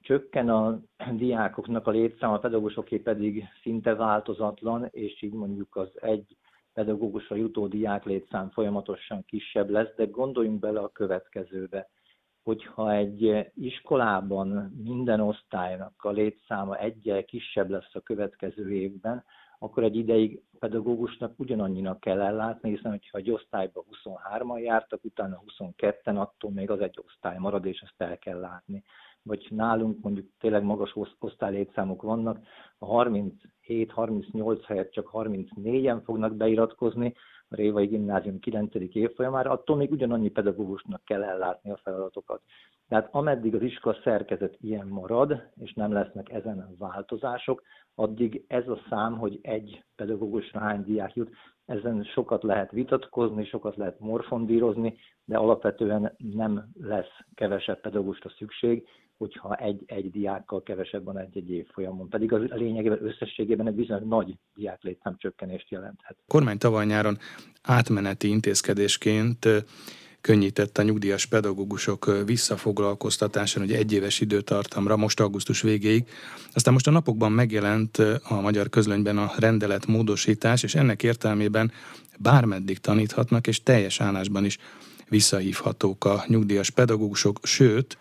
[0.00, 0.80] csökken a
[1.12, 6.36] diákoknak a létszám, a pedagógusoké pedig szinte változatlan, és így mondjuk az egy
[6.72, 11.88] pedagógusra jutó diák létszám folyamatosan kisebb lesz, de gondoljunk bele a következőbe
[12.42, 14.48] hogyha egy iskolában
[14.84, 19.24] minden osztálynak a létszáma egyel kisebb lesz a következő évben,
[19.58, 26.16] akkor egy ideig pedagógusnak ugyanannyinak kell ellátni, hiszen hogyha egy osztályban 23-an jártak, utána 22-en,
[26.16, 28.82] attól még az egy osztály marad, és ezt el kell látni.
[29.22, 32.38] Vagy nálunk mondjuk tényleg magas osztálylétszámok vannak,
[32.78, 37.14] a 37-38 helyett csak 34-en fognak beiratkozni,
[37.54, 38.74] Révai Gimnázium 9.
[38.92, 42.40] évfolyamára, attól még ugyanannyi pedagógusnak kell ellátni a feladatokat.
[42.88, 47.62] Tehát ameddig az iskola szerkezet ilyen marad, és nem lesznek ezen változások,
[47.94, 51.30] addig ez a szám, hogy egy pedagógusra hány diák jut,
[51.66, 58.86] ezen sokat lehet vitatkozni, sokat lehet morfondírozni, de alapvetően nem lesz kevesebb pedagógusra szükség,
[59.22, 62.08] hogyha egy-egy diákkal kevesebb van egy-egy évfolyamon.
[62.08, 66.16] Pedig az a lényegében összességében egy bizonyos nagy diáklétszám csökkenést jelenthet.
[66.18, 67.18] A kormány tavaly nyáron
[67.62, 69.48] átmeneti intézkedésként
[70.20, 76.08] könnyített a nyugdíjas pedagógusok visszafoglalkoztatásán, ugye egyéves időtartamra, most augusztus végéig.
[76.52, 81.72] Aztán most a napokban megjelent a magyar közlönyben a rendelet módosítás, és ennek értelmében
[82.18, 84.58] bármeddig taníthatnak, és teljes állásban is
[85.08, 87.96] visszahívhatók a nyugdíjas pedagógusok, sőt,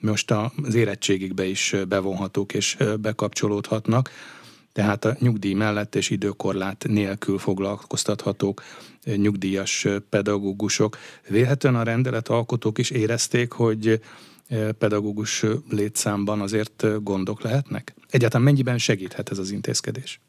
[0.00, 4.10] most az érettségikbe is bevonhatók és bekapcsolódhatnak,
[4.72, 8.62] tehát a nyugdíj mellett és időkorlát nélkül foglalkoztathatók
[9.16, 10.98] nyugdíjas pedagógusok.
[11.28, 14.00] Vélhetően a rendelet alkotók is érezték, hogy
[14.78, 17.94] pedagógus létszámban azért gondok lehetnek?
[18.08, 20.20] Egyáltalán mennyiben segíthet ez az intézkedés?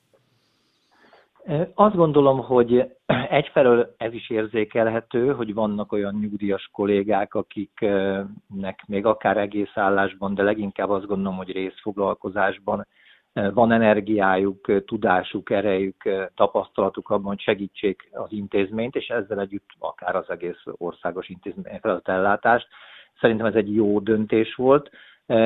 [1.74, 2.92] Azt gondolom, hogy
[3.30, 10.44] egyfelől ez is érzékelhető, hogy vannak olyan nyugdíjas kollégák, akiknek még akár egész állásban, de
[10.44, 12.88] leginkább azt gondolom, hogy részfoglalkozásban
[13.34, 20.30] van energiájuk, tudásuk, erejük, tapasztalatuk abban, hogy segítsék az intézményt, és ezzel együtt akár az
[20.30, 22.68] egész országos intézmény feladatellátást.
[23.20, 24.90] Szerintem ez egy jó döntés volt.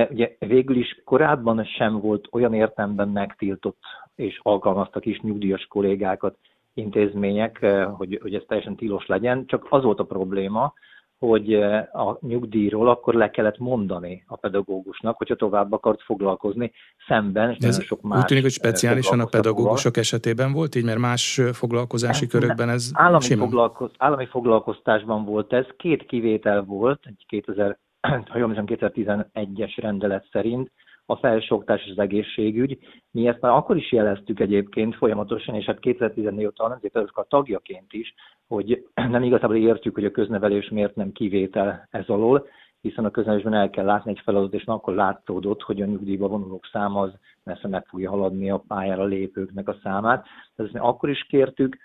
[0.10, 3.78] Ugye végül is korábban sem volt olyan értelemben megtiltott
[4.15, 6.38] és alkalmaztak is nyugdíjas kollégákat
[6.74, 7.65] intézmények,
[7.98, 10.74] hogy, hogy ez teljesen tilos legyen, csak az volt a probléma,
[11.19, 11.54] hogy
[11.93, 16.71] a nyugdíjról akkor le kellett mondani a pedagógusnak, hogyha tovább akart foglalkozni
[17.08, 17.50] szemben.
[17.60, 21.41] És ez sok más úgy tűnik, hogy speciálisan a pedagógusok esetében volt így, mert más
[21.54, 27.78] foglalkozási körökben ez állami, foglalkoz, állami foglalkoztásban volt ez, két kivétel volt, egy 2000,
[28.32, 30.72] ha jól 2011-es rendelet szerint,
[31.06, 32.78] a felsőoktatás és az egészségügy.
[33.12, 37.26] Mi ezt már akkor is jeleztük egyébként folyamatosan, és hát 2014 óta a Nemzeti a
[37.28, 38.13] tagjaként is,
[38.48, 42.48] hogy nem igazából értjük, hogy a köznevelés miért nem kivétel ez alól,
[42.82, 46.65] hiszen a köznevelésben el kell látni egy feladatot, és akkor látszódott, hogy a nyugdíjba vonulók
[46.72, 47.13] száma az
[47.44, 50.26] messze meg fogja haladni a pályára lépőknek a számát.
[50.56, 51.78] Ezt mi akkor is kértük,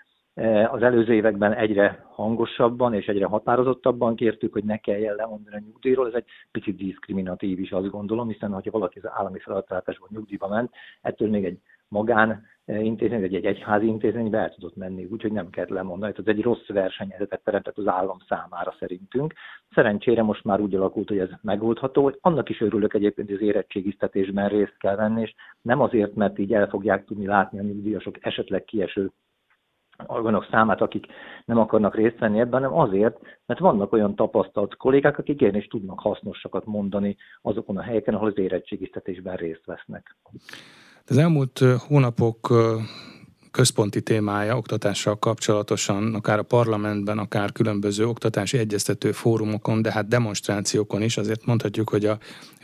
[0.71, 6.07] az előző években egyre hangosabban és egyre határozottabban kértük, hogy ne kelljen lemondani a nyugdíjról.
[6.07, 10.71] Ez egy picit diszkriminatív is, azt gondolom, hiszen ha valaki az állami feladatlátásból nyugdíjba ment,
[11.01, 15.49] ettől még egy magán eh, intézmény, vagy egy egyházi intézménybe el tudott menni, úgyhogy nem
[15.49, 16.13] kellett lemondani.
[16.17, 19.33] Ez egy rossz versenyhelyzetet teremtett az állam számára szerintünk.
[19.69, 24.49] Szerencsére most már úgy alakult, hogy ez megoldható, annak is örülök egyébként, hogy az érettségiztetésben
[24.49, 28.63] részt kell venni, és nem azért, mert így el fogják tudni látni a nyugdíjasok esetleg
[28.63, 29.11] kieső
[30.07, 31.05] olyanok számát, akik
[31.45, 35.99] nem akarnak részt venni ebben, hanem azért, mert vannak olyan tapasztalt kollégák, akik is tudnak
[35.99, 40.15] hasznosakat mondani azokon a helyeken, ahol az érettségiztetésben részt vesznek.
[41.05, 42.53] Az elmúlt hónapok
[43.51, 51.01] központi témája oktatással kapcsolatosan, akár a parlamentben, akár különböző oktatási egyeztető fórumokon, de hát demonstrációkon
[51.01, 52.17] is, azért mondhatjuk, hogy a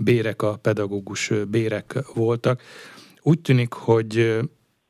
[0.03, 2.61] bérek, a pedagógus bérek voltak.
[3.21, 4.39] Úgy tűnik, hogy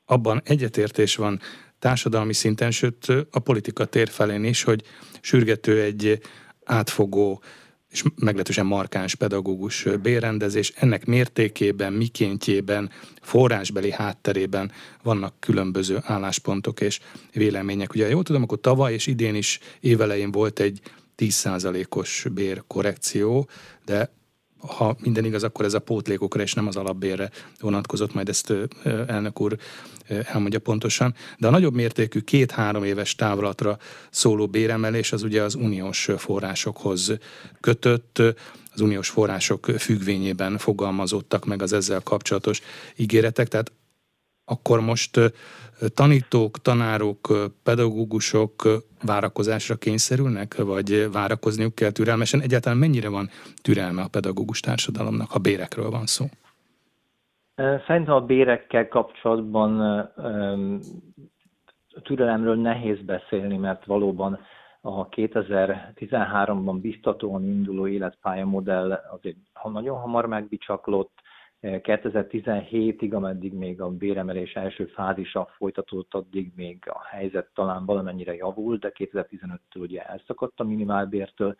[0.06, 1.40] abban egyetértés van
[1.80, 4.84] társadalmi szinten, sőt a politika tér felén is, hogy
[5.22, 6.20] sürgető egy
[6.64, 7.42] átfogó
[7.92, 10.74] és meglehetősen markáns pedagógus bérrendezés.
[10.76, 12.90] Ennek mértékében, mikéntjében,
[13.22, 14.72] forrásbeli hátterében
[15.04, 17.00] vannak különböző álláspontok és
[17.34, 17.94] vélemények.
[17.94, 20.82] Ugye jól tudom, akkor tavaly és idén is évelején volt egy
[21.18, 23.50] 10%-os bérkorrekció,
[23.86, 24.12] de
[24.60, 28.54] ha minden igaz, akkor ez a pótlékokra és nem az alapbérre vonatkozott, majd ezt
[29.08, 29.58] elnök úr
[30.08, 31.16] elmondja pontosan.
[31.38, 33.78] De a nagyobb mértékű két-három éves távlatra
[34.10, 37.18] szóló béremelés az ugye az uniós forrásokhoz
[37.60, 38.22] kötött,
[38.74, 42.62] az uniós források függvényében fogalmazottak meg az ezzel kapcsolatos
[42.96, 43.72] ígéretek, tehát
[44.50, 45.20] akkor most
[45.94, 47.20] tanítók, tanárok,
[47.64, 48.54] pedagógusok
[49.06, 52.42] várakozásra kényszerülnek, vagy várakozniuk kell türelmesen?
[52.42, 53.30] Egyáltalán mennyire van
[53.62, 56.26] türelme a pedagógus társadalomnak, ha bérekről van szó?
[57.88, 59.72] Szerintem a bérekkel kapcsolatban
[62.04, 64.40] türelemről nehéz beszélni, mert valóban
[64.82, 71.12] a 2013-ban biztatóan induló életpályamodell azért nagyon hamar megbicsaklott,
[71.70, 78.80] 2017-ig, ameddig még a béremelés első fázisa folytatódott, addig még a helyzet talán valamennyire javult,
[78.80, 81.56] de 2015-től ugye elszakadt a minimálbértől,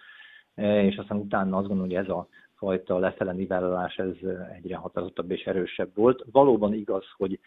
[0.56, 4.16] és aztán utána azt gondolom, hogy ez a fajta lefele nivellálás ez
[4.56, 6.26] egyre határozottabb és erősebb volt.
[6.32, 7.40] Valóban igaz, hogy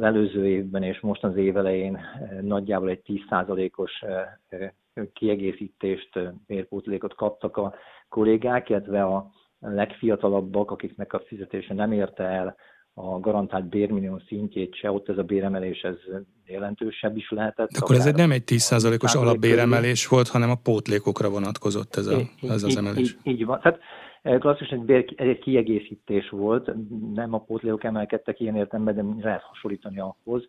[0.00, 1.98] előző évben és most az év elején
[2.40, 4.04] nagyjából egy 10%-os
[5.12, 7.74] kiegészítést, mérpótlékot kaptak a
[8.08, 12.56] kollégák, illetve a legfiatalabbak, akiknek a fizetése nem érte el
[12.94, 15.96] a garantált bérminimum szintjét se, ott ez a béremelés ez
[16.46, 17.70] jelentősebb is lehetett.
[17.70, 22.18] De akkor ez egy nem egy 10%-os alapbéremelés volt, hanem a pótlékokra vonatkozott ez, a,
[22.42, 23.10] ez az emelés.
[23.10, 23.60] Így, így, így van.
[23.60, 23.80] Tehát
[24.22, 26.72] eh, klasszikus egy, bér, egy kiegészítés volt,
[27.14, 30.46] nem a pótlékok emelkedtek ilyen értelemben, de lehet hasonlítani ahhoz.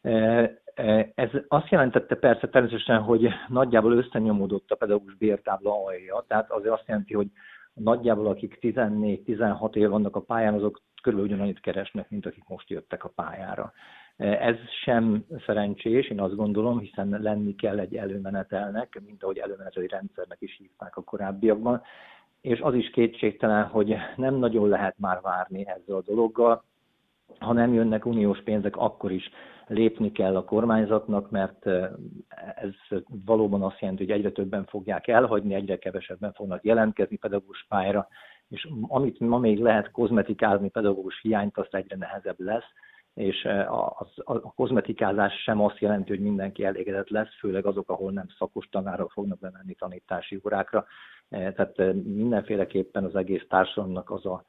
[0.00, 6.50] Eh, eh, ez azt jelentette persze természetesen, hogy nagyjából összenyomódott a pedagógus bértábla alja, tehát
[6.50, 7.30] azért azt jelenti, hogy
[7.74, 13.04] nagyjából akik 14-16 év vannak a pályán, azok körülbelül ugyanannyit keresnek, mint akik most jöttek
[13.04, 13.72] a pályára.
[14.16, 20.40] Ez sem szerencsés, én azt gondolom, hiszen lenni kell egy előmenetelnek, mint ahogy előmeneteli rendszernek
[20.40, 21.82] is hívták a korábbiakban,
[22.40, 26.64] és az is kétségtelen, hogy nem nagyon lehet már várni ezzel a dologgal,
[27.40, 29.30] ha nem jönnek uniós pénzek, akkor is
[29.66, 31.66] lépni kell a kormányzatnak, mert
[32.56, 38.08] ez valóban azt jelenti, hogy egyre többen fogják elhagyni, egyre kevesebben fognak jelentkezni pedagógus pályára,
[38.48, 42.72] és amit ma még lehet kozmetikázni pedagógus hiányt, azt egyre nehezebb lesz,
[43.14, 48.12] és a, a, a kozmetikázás sem azt jelenti, hogy mindenki elégedett lesz, főleg azok, ahol
[48.12, 50.86] nem szakos tanárok fognak bemenni tanítási órákra.
[51.28, 54.44] Tehát mindenféleképpen az egész társadalomnak az a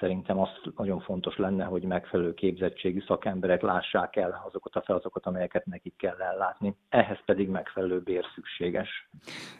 [0.00, 5.66] szerintem az nagyon fontos lenne, hogy megfelelő képzettségű szakemberek lássák el azokat a feladatokat, amelyeket
[5.66, 6.74] nekik kell ellátni.
[6.88, 9.08] Ehhez pedig megfelelő bér szükséges.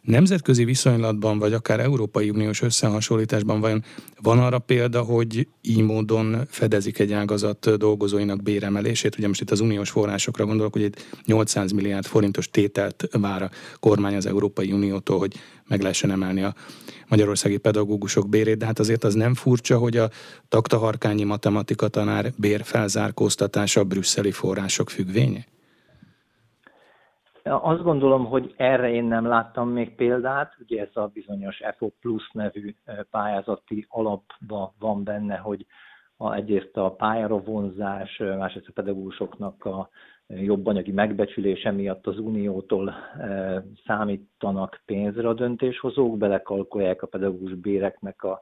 [0.03, 3.83] Nemzetközi viszonylatban, vagy akár Európai Uniós összehasonlításban vajon
[4.23, 9.19] van arra példa, hogy így módon fedezik egy ágazat dolgozóinak béremelését?
[9.19, 13.51] Ugye most itt az uniós forrásokra gondolok, hogy itt 800 milliárd forintos tételt vár a
[13.81, 15.35] kormány az Európai Uniótól, hogy
[15.71, 16.53] meg lehessen emelni a
[17.09, 20.09] magyarországi pedagógusok bérét, de hát azért az nem furcsa, hogy a
[20.49, 25.45] taktaharkányi matematika tanár bérfelzárkóztatása a brüsszeli források függvénye?
[27.43, 30.55] Azt gondolom, hogy erre én nem láttam még példát.
[30.61, 32.75] Ugye ez a bizonyos FO Plus nevű
[33.11, 35.67] pályázati alapban van benne, hogy
[36.17, 39.89] a, egyrészt a pályára vonzás, másrészt a pedagógusoknak a
[40.37, 48.23] jobb anyagi megbecsülése miatt az uniótól e, számítanak pénzre a döntéshozók, belekalkulják a pedagógus béreknek
[48.23, 48.41] a,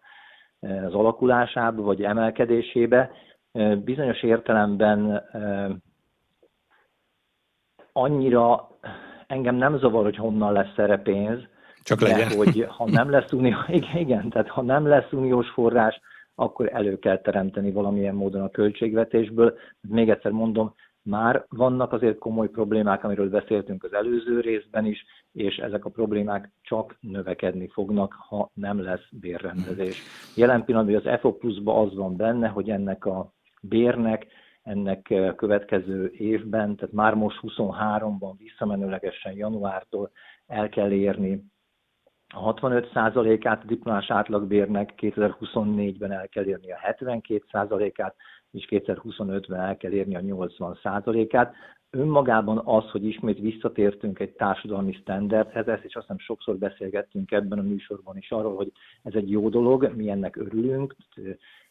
[0.61, 3.11] e, az alakulásába vagy emelkedésébe.
[3.53, 5.23] E, bizonyos értelemben
[7.93, 8.69] annyira
[9.27, 11.41] engem nem zavar, hogy honnan lesz erre pénz,
[11.83, 12.29] csak legyen.
[12.29, 16.01] De hogy ha nem lesz unió, igen, igen, tehát ha nem lesz uniós forrás,
[16.35, 19.59] akkor elő kell teremteni valamilyen módon a költségvetésből.
[19.89, 20.75] Még egyszer mondom,
[21.09, 26.51] már vannak azért komoly problémák, amiről beszéltünk az előző részben is, és ezek a problémák
[26.63, 30.03] csak növekedni fognak, ha nem lesz bérrendezés.
[30.37, 34.27] Jelen pillanatban az FO pluszban az van benne, hogy ennek a bérnek
[34.63, 40.11] ennek következő évben, tehát már most 23-ban visszamenőlegesen januártól
[40.47, 41.45] el kell érni
[42.35, 48.17] a 65%-át a diplomás átlagbérnek, 2024-ben el kell érni a 72%-át,
[48.51, 51.55] és 2025-ben el kell érni a 80%-át.
[51.91, 57.59] Önmagában az, hogy ismét visszatértünk egy társadalmi standardhez, ezt is azt hiszem sokszor beszélgettünk ebben
[57.59, 60.97] a műsorban is arról, hogy ez egy jó dolog, mi ennek örülünk,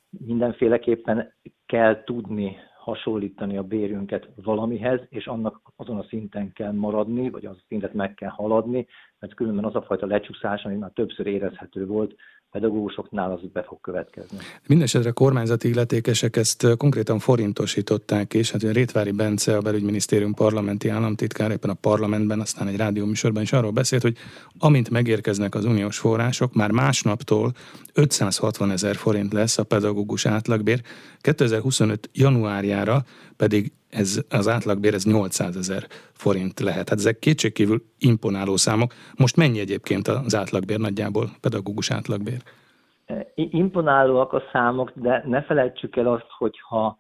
[0.09, 1.33] mindenféleképpen
[1.65, 7.55] kell tudni hasonlítani a bérünket valamihez, és annak azon a szinten kell maradni, vagy az
[7.55, 8.87] a szintet meg kell haladni,
[9.19, 12.15] mert különben az a fajta lecsúszás, ami már többször érezhető volt,
[12.51, 14.38] pedagógusoknál az be fog következni.
[14.67, 18.51] Mindenesetre kormányzati illetékesek ezt konkrétan forintosították is.
[18.51, 23.53] Hát a Rétvári Bence, a belügyminisztérium parlamenti államtitkár éppen a parlamentben, aztán egy rádióműsorban is
[23.53, 24.17] arról beszélt, hogy
[24.57, 27.51] amint megérkeznek az uniós források, már másnaptól
[27.93, 30.81] 560 ezer forint lesz a pedagógus átlagbér,
[31.21, 33.03] 2025 januárjára
[33.36, 36.89] pedig ez az átlagbér ez 800 ezer forint lehet.
[36.89, 38.93] Hát ezek kétségkívül imponáló számok.
[39.17, 42.41] Most mennyi egyébként az átlagbér nagyjából, pedagógus átlagbér?
[43.36, 47.00] Imponálóak a számok, de ne felejtsük el azt, hogyha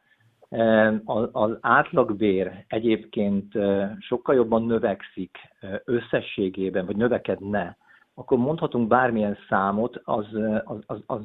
[1.31, 3.53] az átlagbér egyébként
[3.99, 5.37] sokkal jobban növekszik
[5.85, 7.77] összességében, vagy növekedne,
[8.13, 10.25] akkor mondhatunk bármilyen számot, az,
[10.65, 11.21] az, az, az,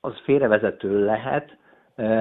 [0.00, 1.56] az félrevezető lehet,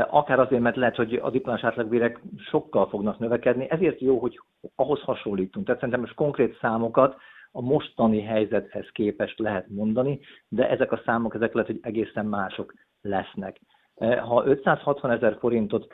[0.09, 4.39] akár azért, mert lehet, hogy a diplomás átlagbérek sokkal fognak növekedni, ezért jó, hogy
[4.75, 5.65] ahhoz hasonlítunk.
[5.65, 7.15] Tehát szerintem most konkrét számokat
[7.51, 12.73] a mostani helyzethez képest lehet mondani, de ezek a számok, ezek lehet, hogy egészen mások
[13.01, 13.59] lesznek.
[13.99, 15.93] Ha 560 ezer forintot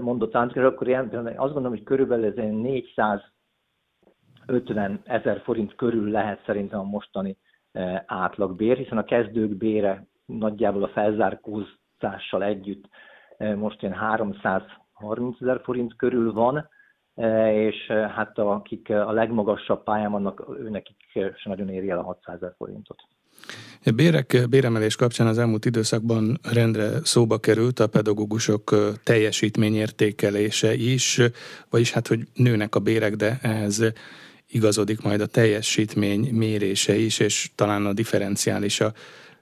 [0.00, 6.80] mondott André, akkor én azt gondolom, hogy körülbelül ez 450 ezer forint körül lehet szerintem
[6.80, 7.36] a mostani
[8.06, 12.88] átlagbér, hiszen a kezdők bére nagyjából a felzárkózással együtt
[13.56, 16.68] most ilyen 330 ezer forint körül van,
[17.52, 22.54] és hát akik a legmagasabb pályán vannak, őnekik sem nagyon éri el a 600 ezer
[22.56, 22.98] forintot.
[23.84, 31.20] A bérek, béremelés kapcsán az elmúlt időszakban rendre szóba került a pedagógusok teljesítményértékelése is,
[31.70, 33.92] vagyis hát, hogy nőnek a bérek, de ehhez
[34.48, 38.92] igazodik majd a teljesítmény mérése is, és talán a differenciális a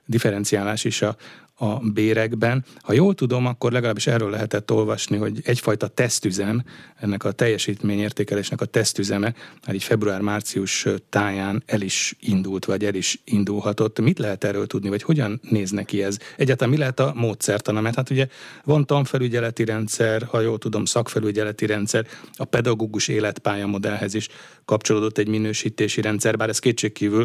[0.06, 1.16] differenciálás is a,
[1.60, 2.64] a bérekben.
[2.80, 6.62] Ha jól tudom, akkor legalábbis erről lehetett olvasni, hogy egyfajta tesztüzem,
[7.00, 13.20] ennek a teljesítményértékelésnek a tesztüzeme, hát így február-március táján el is indult, vagy el is
[13.24, 14.00] indulhatott.
[14.00, 16.16] Mit lehet erről tudni, vagy hogyan néz neki ez?
[16.36, 17.80] Egyáltalán mi lehet a módszertana?
[17.80, 18.26] Mert hát ugye
[18.64, 24.28] van tanfelügyeleti rendszer, ha jól tudom, szakfelügyeleti rendszer, a pedagógus életpályamodellhez is
[24.72, 27.24] kapcsolódott egy minősítési rendszer, bár ez kétségkívül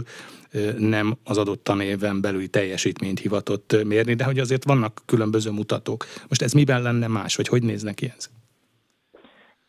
[0.78, 6.02] nem az adott tanéven belüli teljesítményt hivatott mérni, de hogy azért vannak különböző mutatók.
[6.30, 8.30] Most ez miben lenne más, vagy hogy néznek ki ez?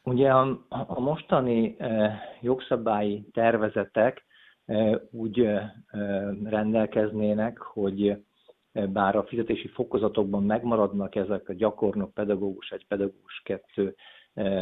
[0.02, 1.76] Ugye a, a mostani
[2.40, 4.24] jogszabályi tervezetek
[5.10, 5.48] úgy
[6.44, 8.16] rendelkeznének, hogy
[8.72, 13.94] bár a fizetési fokozatokban megmaradnak ezek a gyakornok, pedagógus, egy pedagógus, kettő,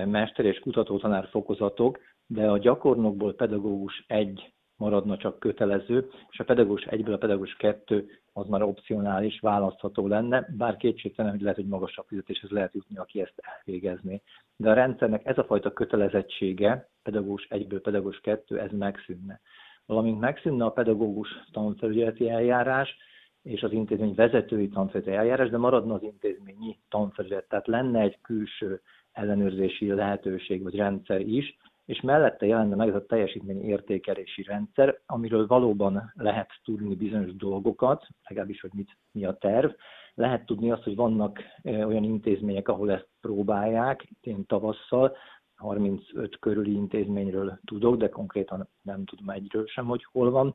[0.06, 6.84] mester és kutatótanár fokozatok, de a gyakornokból pedagógus egy maradna csak kötelező, és a pedagógus
[6.84, 12.06] egyből a pedagógus kettő az már opcionális, választható lenne, bár kétségtelen, hogy lehet, hogy magasabb
[12.06, 14.22] fizetéshez lehet jutni, aki ezt elvégezné.
[14.56, 19.40] De a rendszernek ez a fajta kötelezettsége, pedagógus egyből, pedagógus kettő, ez megszűnne.
[19.86, 22.96] Valamint megszűnne a pedagógus tanfelügyeleti eljárás,
[23.42, 27.48] és az intézmény vezetői tanfelügyeleti eljárás, de maradna az intézményi tanfelügyelet.
[27.48, 28.80] Tehát lenne egy külső
[29.12, 35.46] ellenőrzési lehetőség vagy rendszer is, és mellette jelenne meg ez a teljesítmény értékelési rendszer, amiről
[35.46, 39.70] valóban lehet tudni bizonyos dolgokat, legalábbis, hogy mit, mi a terv.
[40.14, 45.16] Lehet tudni azt, hogy vannak olyan intézmények, ahol ezt próbálják, én tavasszal,
[45.56, 50.54] 35 körüli intézményről tudok, de konkrétan nem tudom egyről sem, hogy hol van.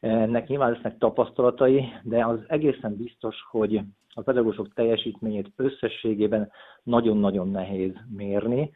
[0.00, 3.80] Ennek nyilván lesznek tapasztalatai, de az egészen biztos, hogy
[4.14, 6.50] a pedagógusok teljesítményét összességében
[6.82, 8.70] nagyon-nagyon nehéz mérni,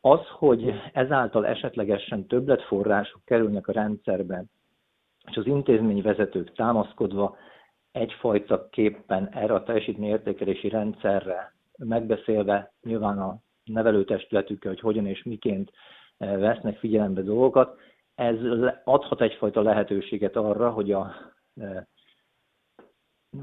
[0.00, 4.44] az, hogy ezáltal esetlegesen többletforrások kerülnek a rendszerbe,
[5.30, 7.36] és az intézményvezetők támaszkodva
[7.92, 15.70] egyfajta képpen erre a teljesítményértékelési rendszerre megbeszélve nyilván a nevelőtestületükkel, hogy hogyan és miként
[16.16, 17.78] eh, vesznek figyelembe dolgokat,
[18.14, 18.36] ez
[18.84, 21.14] adhat egyfajta lehetőséget arra, hogy a
[21.54, 21.82] eh,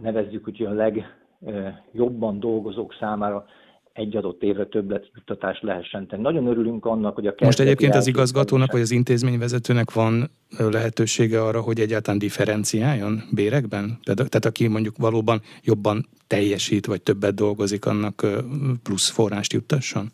[0.02, 3.46] nevezzük úgy a legjobban dolgozók számára
[3.94, 6.22] egy adott évre többletjuttatást lehessen tenni.
[6.22, 11.62] Nagyon örülünk annak, hogy a Most egyébként az igazgatónak vagy az intézményvezetőnek van lehetősége arra,
[11.62, 13.86] hogy egyáltalán differenciáljon bérekben?
[14.04, 18.28] Tehát, tehát aki mondjuk valóban jobban teljesít, vagy többet dolgozik, annak
[18.84, 20.08] plusz forrást juttasson?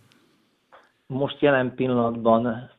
[1.08, 2.70] Most jelen pillanatban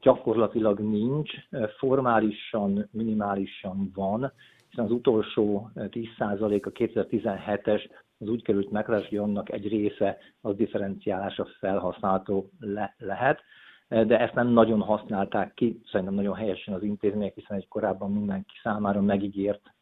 [0.00, 1.30] gyakorlatilag nincs,
[1.78, 4.32] formálisan, minimálisan van,
[4.68, 7.82] hiszen az utolsó 10% a 2017-es
[8.18, 13.40] az úgy került meglátásra, hogy annak egy része az differenciálása felhasználható le- lehet,
[13.88, 18.54] de ezt nem nagyon használták ki, szerintem nagyon helyesen az intézmények, hiszen egy korábban mindenki
[18.62, 19.74] számára megígért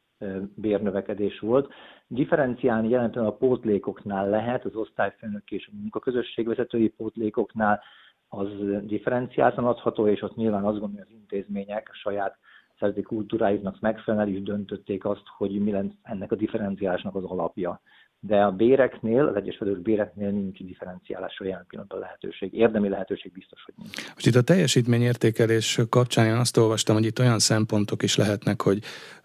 [0.54, 1.72] bérnövekedés volt.
[2.06, 7.82] Differenciálni jelentően a pótlékoknál lehet, az osztályfőnök és a munkaközösségvezetői pótlékoknál
[8.28, 8.48] az
[8.82, 12.38] differenciáltan adható, és ott nyilván azt gondolom, az intézmények a saját
[12.78, 17.80] szerzeti kultúráiknak megfelelően is döntötték azt, hogy mi lesz ennek a differenciálásnak az alapja
[18.24, 22.54] de a béreknél, az egyes fedős béreknél nincs differenciálásra jelen pillanatban lehetőség.
[22.54, 24.12] Érdemi lehetőség biztos, hogy nincs.
[24.14, 28.78] Most itt a teljesítményértékelés kapcsán én azt olvastam, hogy itt olyan szempontok is lehetnek, hogy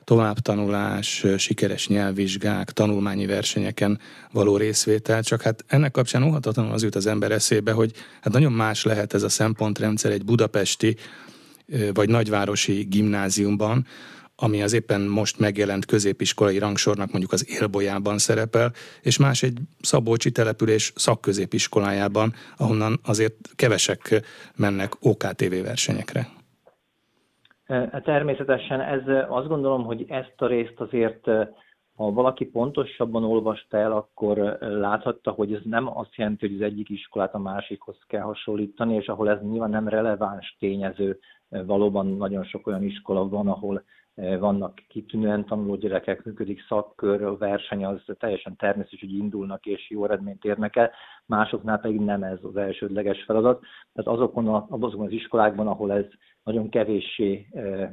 [0.04, 4.00] továbbtanulás, sikeres nyelvvizsgák, tanulmányi versenyeken
[4.32, 7.92] való részvétel, csak hát ennek kapcsán óhatatlanul az jut az ember eszébe, hogy
[8.22, 10.96] hát nagyon más lehet ez a szempontrendszer egy budapesti
[11.94, 13.86] vagy nagyvárosi gimnáziumban,
[14.40, 18.72] ami az éppen most megjelent középiskolai rangsornak mondjuk az élbolyában szerepel,
[19.02, 24.22] és más egy Szabolcsi település szakközépiskolájában, ahonnan azért kevesek
[24.56, 26.28] mennek OKTV versenyekre.
[27.66, 31.30] E, természetesen ez azt gondolom, hogy ezt a részt azért
[31.98, 36.90] ha valaki pontosabban olvasta el, akkor láthatta, hogy ez nem azt jelenti, hogy az egyik
[36.90, 41.20] iskolát a másikhoz kell hasonlítani, és ahol ez nyilván nem releváns tényező,
[41.50, 43.84] valóban nagyon sok olyan iskola van, ahol
[44.40, 50.06] vannak kitűnően tanuló gyerekek, működik szakkör, a verseny az teljesen természetes, hogy indulnak és jó
[50.06, 50.92] eredményt érnek el,
[51.26, 53.64] másoknál pedig nem ez az elsődleges feladat.
[53.94, 56.06] Tehát azokon, a, azokon az iskolákban, ahol ez
[56.44, 57.92] nagyon kevéssé e,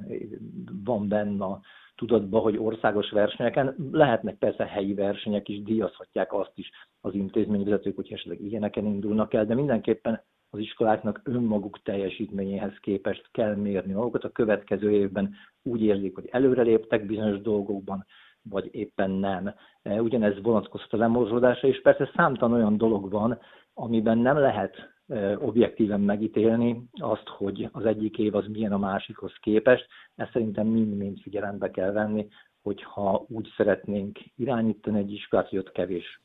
[0.84, 1.60] van benne a
[1.94, 6.70] tudatban, hogy országos versenyeken lehetnek persze helyi versenyek is, díjazhatják azt is
[7.00, 10.22] az intézményvezetők, hogy esetleg ilyeneken indulnak el, de mindenképpen
[10.54, 14.24] az iskoláknak önmaguk teljesítményéhez képest kell mérni magukat.
[14.24, 18.06] A következő évben úgy érzik, hogy előreléptek bizonyos dolgokban,
[18.42, 19.54] vagy éppen nem.
[19.82, 23.38] E, ugyanez vonatkozhat a lemorzsolódásra, és persze számtalan olyan dolog van,
[23.74, 29.32] amiben nem lehet e, objektíven megítélni azt, hogy az egyik év az milyen a másikhoz
[29.40, 29.86] képest.
[30.14, 32.28] Ezt szerintem mind-mind figyelembe kell venni,
[32.64, 36.20] hogyha úgy szeretnénk irányítani egy iskolát, hogy ott kevés,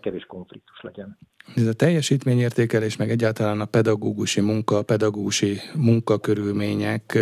[0.00, 1.18] kevés konfliktus legyen.
[1.56, 7.18] Ez a teljesítményértékelés, meg egyáltalán a pedagógusi munka, a pedagógusi munkakörülmények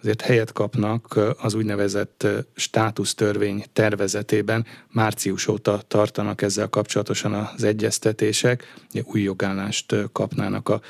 [0.00, 4.64] azért helyet kapnak az úgynevezett státusztörvény tervezetében.
[4.92, 10.80] Március óta tartanak ezzel kapcsolatosan az egyeztetések, új jogállást kapnának a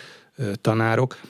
[0.60, 1.20] tanárok.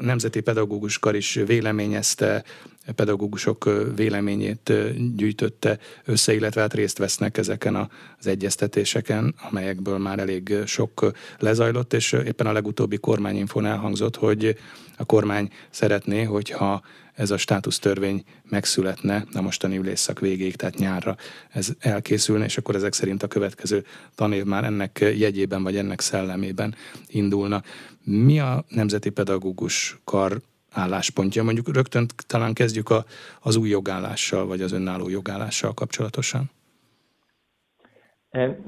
[0.00, 2.44] Nemzeti Pedagógus Kar is véleményezte
[2.92, 4.72] pedagógusok véleményét
[5.16, 12.12] gyűjtötte össze, illetve hát részt vesznek ezeken az egyeztetéseken, amelyekből már elég sok lezajlott, és
[12.12, 14.56] éppen a legutóbbi kormányinfón elhangzott, hogy
[14.96, 16.82] a kormány szeretné, hogyha
[17.14, 21.16] ez a státusztörvény megszületne a mostani ülésszak végéig, tehát nyárra
[21.50, 26.74] ez elkészülne, és akkor ezek szerint a következő tanév már ennek jegyében vagy ennek szellemében
[27.06, 27.62] indulna.
[28.04, 30.32] Mi a Nemzeti Pedagógus Kar
[30.72, 31.42] álláspontja?
[31.42, 33.04] Mondjuk rögtön talán kezdjük a,
[33.42, 36.50] az új jogállással, vagy az önálló jogállással kapcsolatosan.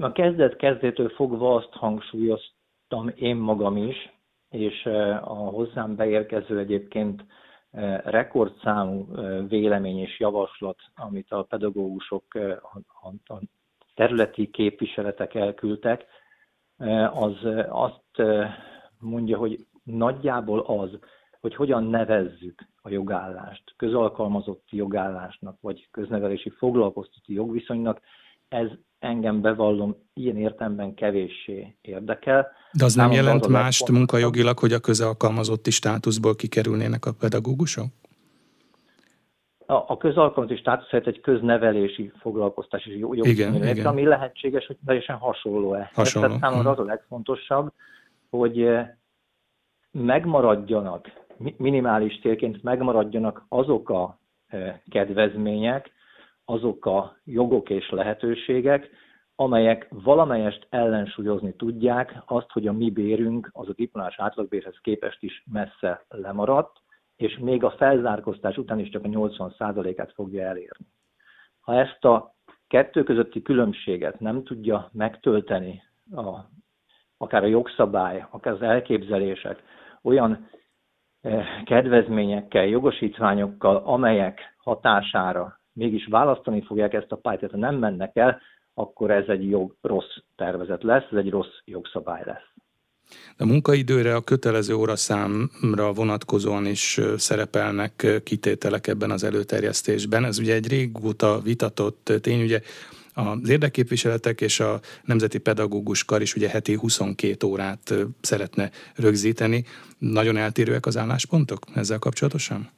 [0.00, 3.96] A kezdet kezdétől fogva azt hangsúlyoztam én magam is,
[4.50, 4.84] és
[5.20, 7.24] a hozzám beérkező egyébként
[8.04, 9.06] rekordszámú
[9.48, 12.24] vélemény és javaslat, amit a pedagógusok,
[13.24, 13.38] a
[13.94, 16.04] területi képviseletek elküldtek,
[17.12, 17.34] az
[17.68, 18.22] azt
[18.98, 20.98] mondja, hogy nagyjából az,
[21.40, 28.00] hogy hogyan nevezzük a jogállást, közalkalmazotti jogállásnak, vagy köznevelési foglalkoztati jogviszonynak,
[28.48, 28.66] ez
[28.98, 32.46] engem bevallom, ilyen értemben kevéssé érdekel.
[32.72, 37.86] De az nem jelent az mást munkajogilag, hogy a közalkalmazotti státuszból kikerülnének a pedagógusok?
[39.66, 43.86] A, a közalkalmazotti státusz helyett egy köznevelési foglalkoztási jog, igen, igen.
[43.86, 46.28] ami lehetséges, hogy teljesen hasonló e Hasonló.
[46.28, 47.72] Tehát számomra az a legfontosabb,
[48.36, 48.90] hogy eh,
[49.90, 51.24] megmaradjanak,
[51.56, 55.90] minimális célként megmaradjanak azok a eh, kedvezmények,
[56.44, 58.90] azok a jogok és lehetőségek,
[59.34, 65.44] amelyek valamelyest ellensúlyozni tudják azt, hogy a mi bérünk az a diplomás átlagbérhez képest is
[65.52, 66.82] messze lemaradt,
[67.16, 70.86] és még a felzárkóztás után is csak a 80%-át fogja elérni.
[71.60, 72.34] Ha ezt a
[72.68, 75.82] kettő közötti különbséget nem tudja megtölteni
[76.14, 76.38] a,
[77.18, 79.62] akár a jogszabály, akár az elképzelések
[80.02, 80.48] olyan
[81.20, 88.40] eh, kedvezményekkel, jogosítványokkal, amelyek hatására mégis választani fogják ezt a pályát, ha nem mennek el,
[88.74, 92.54] akkor ez egy jog, rossz tervezet lesz, ez egy rossz jogszabály lesz.
[93.38, 100.24] A munkaidőre a kötelező óraszámra vonatkozóan is szerepelnek kitételek ebben az előterjesztésben.
[100.24, 102.60] Ez ugye egy régóta vitatott tény, ugye
[103.16, 109.64] az érdekképviseletek és a Nemzeti Pedagógus Kar is ugye heti 22 órát szeretne rögzíteni.
[109.98, 112.68] Nagyon eltérőek az álláspontok ezzel kapcsolatosan?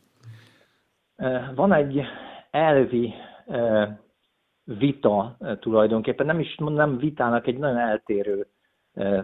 [1.54, 2.00] Van egy
[2.50, 3.12] elvi
[4.64, 8.46] vita tulajdonképpen, nem is nem vitának, egy nagyon eltérő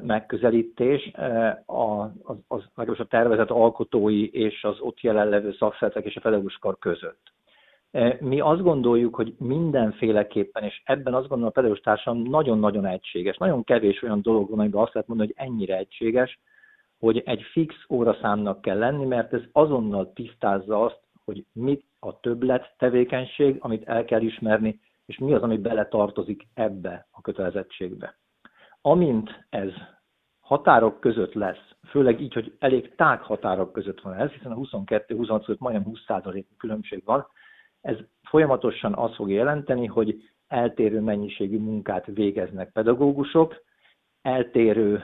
[0.02, 1.10] megközelítés
[1.66, 2.10] az,
[2.48, 7.32] az, az a tervezet alkotói és az ott jelenlevő szakszeretek és a pedagógus kar között.
[8.20, 13.36] Mi azt gondoljuk, hogy mindenféleképpen, és ebben azt gondolom a pedagógus társam nagyon-nagyon egységes.
[13.36, 16.40] Nagyon kevés olyan dolog van, amiben azt lehet mondani, hogy ennyire egységes,
[16.98, 22.74] hogy egy fix óraszámnak kell lenni, mert ez azonnal tisztázza azt, hogy mit a többlet
[22.78, 28.16] tevékenység, amit el kell ismerni, és mi az, ami beletartozik ebbe a kötelezettségbe.
[28.80, 29.72] Amint ez
[30.40, 35.42] határok között lesz, főleg így, hogy elég tág határok között van ez, hiszen a 22-26
[35.44, 37.26] között majdnem 20% különbség van,
[37.84, 43.62] ez folyamatosan azt fog jelenteni, hogy eltérő mennyiségű munkát végeznek pedagógusok,
[44.22, 45.02] eltérő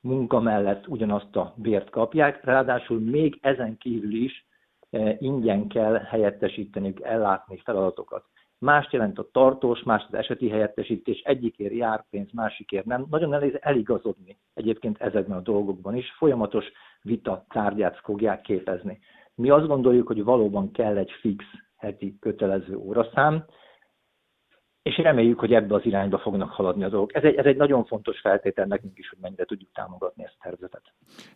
[0.00, 4.46] munka mellett ugyanazt a bért kapják, ráadásul még ezen kívül is
[4.90, 8.24] e, ingyen kell helyettesíteniük, ellátni feladatokat.
[8.58, 13.06] Mást jelent a tartós, más az eseti helyettesítés, egyikért jár pénz, másikért nem.
[13.10, 16.10] Nagyon nehéz eligazodni egyébként ezekben a dolgokban is.
[16.18, 16.64] Folyamatos
[17.02, 18.98] vita tárgyát fogják képezni.
[19.34, 21.44] Mi azt gondoljuk, hogy valóban kell egy fix
[21.80, 23.44] heti kötelező óraszám,
[24.82, 27.14] és reméljük, hogy ebbe az irányba fognak haladni a dolgok.
[27.14, 30.42] Ez egy, ez egy nagyon fontos feltétel nekünk is, hogy mennyire tudjuk támogatni ezt a
[30.42, 30.82] tervezetet.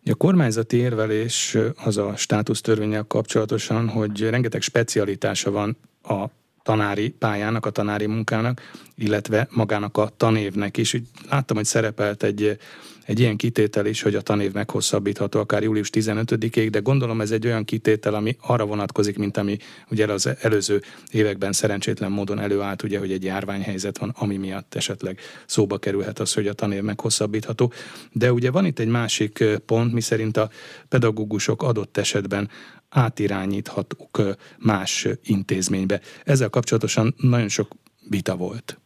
[0.05, 6.25] A kormányzati érvelés az a státusztörvényel kapcsolatosan, hogy rengeteg specialitása van a
[6.63, 8.61] tanári pályának, a tanári munkának,
[8.95, 10.93] illetve magának a tanévnek is.
[10.93, 12.57] Úgy láttam, hogy szerepelt egy,
[13.05, 17.45] egy ilyen kitétel is, hogy a tanév meghosszabbítható akár július 15-ig, de gondolom ez egy
[17.45, 19.57] olyan kitétel, ami arra vonatkozik, mint ami
[19.89, 20.81] ugye az előző
[21.11, 26.33] években szerencsétlen módon előállt, ugye, hogy egy járványhelyzet van, ami miatt esetleg szóba kerülhet az,
[26.33, 27.71] hogy a tanév meghosszabbítható.
[28.11, 30.49] De ugye van itt egy másik pont, mi szerint a
[30.89, 32.49] pedagógusok adott esetben
[32.89, 34.21] átirányíthatók
[34.57, 36.01] más intézménybe.
[36.23, 37.71] Ezzel kapcsolatosan nagyon sok
[38.09, 38.79] vita volt.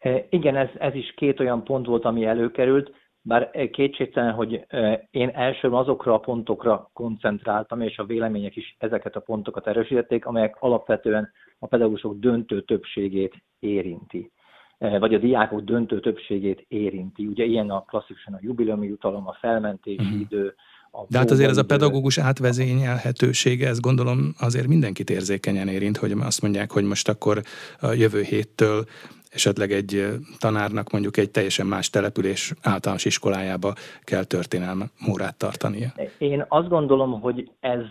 [0.00, 5.08] E, igen, ez, ez is két olyan pont volt, ami előkerült, bár kétségtelen, hogy e,
[5.10, 10.56] én elsőbb azokra a pontokra koncentráltam, és a vélemények is ezeket a pontokat erősítették, amelyek
[10.58, 14.32] alapvetően a pedagógusok döntő többségét érinti
[14.80, 17.26] vagy a diákok döntő többségét érinti.
[17.26, 20.20] Ugye ilyen a klasszikusan a jubileumi jutalom, a felmentési uh-huh.
[20.20, 20.54] idő,
[21.08, 26.42] de hát azért ez a pedagógus átvezényelhetősége, ez gondolom azért mindenkit érzékenyen érint, hogy azt
[26.42, 27.42] mondják, hogy most akkor
[27.80, 28.84] a jövő héttől
[29.30, 30.06] esetleg egy
[30.38, 35.88] tanárnak mondjuk egy teljesen más település általános iskolájába kell történelme órát tartania.
[36.18, 37.84] Én azt gondolom, hogy ez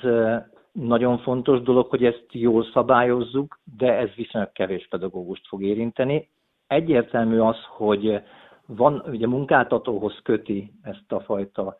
[0.71, 6.29] nagyon fontos dolog, hogy ezt jól szabályozzuk, de ez viszonylag kevés pedagógust fog érinteni.
[6.67, 8.21] Egyértelmű az, hogy
[8.65, 11.77] van, ugye munkáltatóhoz köti ezt a fajta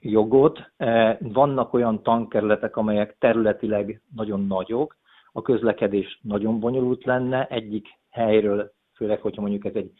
[0.00, 0.72] jogot.
[1.18, 4.96] Vannak olyan tankerületek, amelyek területileg nagyon nagyok,
[5.32, 9.92] a közlekedés nagyon bonyolult lenne, egyik helyről, főleg, hogyha mondjuk ez egy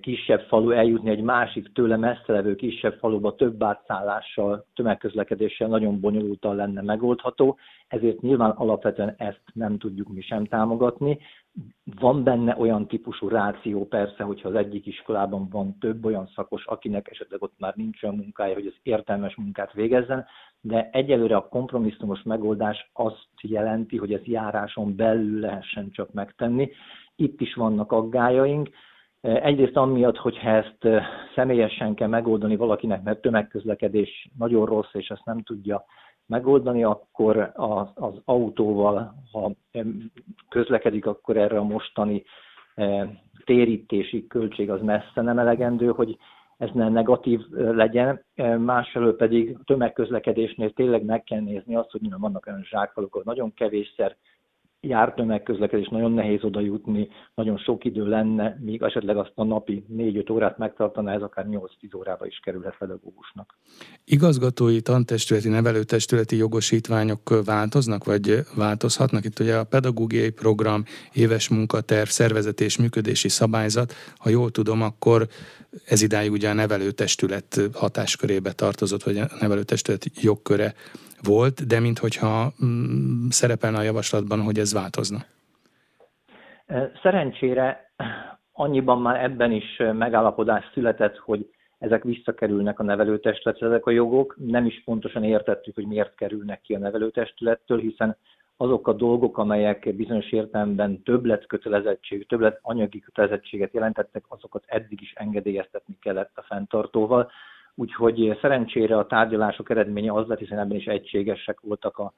[0.00, 6.56] kisebb falu, eljutni egy másik tőle messze levő kisebb faluba több átszállással, tömegközlekedéssel nagyon bonyolultan
[6.56, 7.58] lenne megoldható,
[7.88, 11.18] ezért nyilván alapvetően ezt nem tudjuk mi sem támogatni.
[11.84, 17.10] Van benne olyan típusú ráció persze, hogyha az egyik iskolában van több olyan szakos, akinek
[17.10, 20.26] esetleg ott már nincs olyan munkája, hogy az értelmes munkát végezzen,
[20.66, 26.70] de egyelőre a kompromisszumos megoldás azt jelenti, hogy ez járáson belül lehessen csak megtenni.
[27.16, 28.68] Itt is vannak aggájaink,
[29.24, 30.88] Egyrészt amiatt, hogyha ezt
[31.34, 35.84] személyesen kell megoldani valakinek, mert tömegközlekedés nagyon rossz, és ezt nem tudja
[36.26, 39.52] megoldani, akkor az, az autóval, ha
[40.48, 42.22] közlekedik, akkor erre a mostani
[43.44, 46.16] térítési költség az messze nem elegendő, hogy
[46.64, 48.24] ez ne negatív legyen.
[48.58, 54.16] Másfelől pedig tömegközlekedésnél tényleg meg kell nézni azt, hogy vannak olyan zsákfalok, ahol nagyon kevésszer
[54.88, 59.84] jár tömegközlekedés, nagyon nehéz oda jutni, nagyon sok idő lenne, míg esetleg azt a napi
[59.96, 63.58] 4-5 órát megtartaná, ez akár 8-10 órába is kerülhet pedagógusnak.
[64.04, 69.24] Igazgatói, tantestületi, nevelőtestületi jogosítványok változnak, vagy változhatnak?
[69.24, 75.26] Itt ugye a pedagógiai program, éves munkaterv, szervezet és működési szabályzat, ha jól tudom, akkor
[75.86, 80.74] ez idáig ugye a nevelőtestület hatáskörébe tartozott, vagy a nevelőtestület jogköre
[81.24, 85.18] volt, de minthogyha mm, szerepelne a javaslatban, hogy ez változna.
[87.02, 87.92] Szerencsére
[88.52, 94.36] annyiban már ebben is megállapodás született, hogy ezek visszakerülnek a nevelőtestületre, ezek a jogok.
[94.38, 98.16] Nem is pontosan értettük, hogy miért kerülnek ki a nevelőtestülettől, hiszen
[98.56, 105.12] azok a dolgok, amelyek bizonyos értelemben többlet kötelezettség, többlet anyagi kötelezettséget jelentettek, azokat eddig is
[105.12, 107.30] engedélyeztetni kellett a fenntartóval.
[107.74, 112.12] Úgyhogy szerencsére a tárgyalások eredménye az lett, hiszen ebben is egységesek voltak a,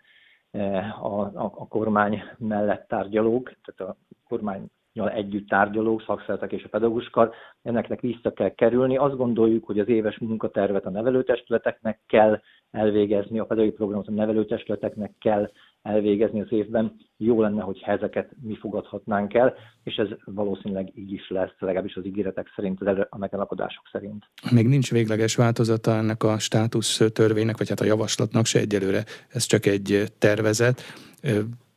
[1.01, 3.97] a, a, a kormány mellett tárgyalók, tehát a
[4.29, 4.71] kormány
[5.05, 7.33] együtt tárgyalók, szakszeretek és a pedagóguskar,
[7.63, 8.97] enneknek vissza kell kerülni.
[8.97, 12.41] Azt gondoljuk, hogy az éves munkatervet a nevelőtestületeknek kell
[12.71, 15.51] elvégezni, a pedagógiai programot a nevelőtestületeknek kell
[15.87, 16.97] elvégezni az évben.
[17.17, 22.07] Jó lenne, hogy ezeket mi fogadhatnánk el, és ez valószínűleg így is lesz, legalábbis az
[22.07, 24.25] ígéretek szerint, a megalapodások szerint.
[24.51, 29.45] Még nincs végleges változata ennek a státusz törvénynek, vagy hát a javaslatnak se egyelőre, ez
[29.45, 30.83] csak egy tervezet.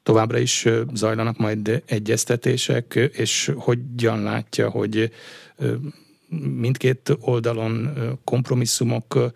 [0.03, 5.11] Továbbra is zajlanak majd egyeztetések, és hogyan látja, hogy
[6.59, 7.89] mindkét oldalon
[8.23, 9.31] kompromisszumokra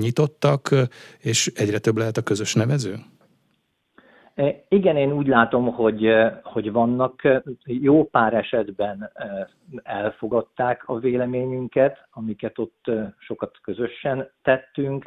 [0.00, 0.74] nyitottak,
[1.18, 2.98] és egyre több lehet a közös nevező?
[4.34, 9.10] E, igen, én úgy látom, hogy, e, hogy vannak e, jó pár esetben
[9.82, 15.04] elfogadták a véleményünket, amiket ott sokat közösen tettünk.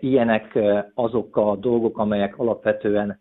[0.00, 0.58] Ilyenek
[0.94, 3.18] azok a dolgok, amelyek alapvetően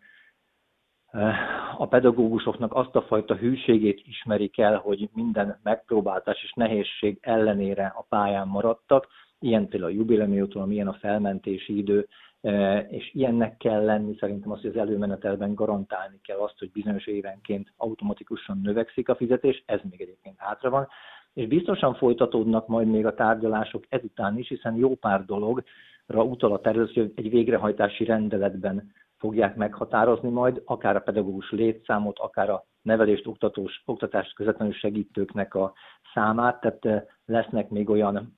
[1.77, 8.05] a pedagógusoknak azt a fajta hűségét ismerik el, hogy minden megpróbáltás és nehézség ellenére a
[8.09, 9.07] pályán maradtak.
[9.39, 12.07] Ilyen például a jubileumjótól, ilyen a felmentési idő,
[12.87, 17.73] és ilyennek kell lenni szerintem azt, hogy az előmenetelben garantálni kell azt, hogy bizonyos évenként
[17.77, 20.87] automatikusan növekszik a fizetés, ez még egyébként hátra van,
[21.33, 26.59] és biztosan folytatódnak majd még a tárgyalások ezután is, hiszen jó pár dologra utal a
[26.59, 33.27] tervezet, hogy egy végrehajtási rendeletben fogják meghatározni majd, akár a pedagógus létszámot, akár a nevelést,
[33.27, 35.73] oktatós, oktatást közvetlenül segítőknek a
[36.13, 38.37] számát, tehát lesznek még olyan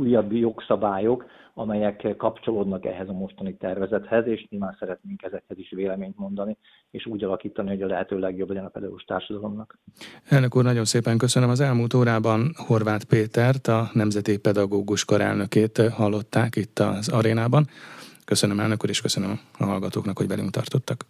[0.00, 1.24] újabb jogszabályok,
[1.54, 6.56] amelyek kapcsolódnak ehhez a mostani tervezethez, és nyilván szeretnénk ezekhez is véleményt mondani,
[6.90, 9.78] és úgy alakítani, hogy a lehető legjobb legyen a pedagógus társadalomnak.
[10.28, 11.50] Elnök úr, nagyon szépen köszönöm.
[11.50, 17.66] Az elmúlt órában Horváth Pétert, a Nemzeti Pedagógus Karelnökét hallották itt az arénában.
[18.24, 21.04] Köszönöm elnök úr, és köszönöm a hallgatóknak, hogy velünk tartottak.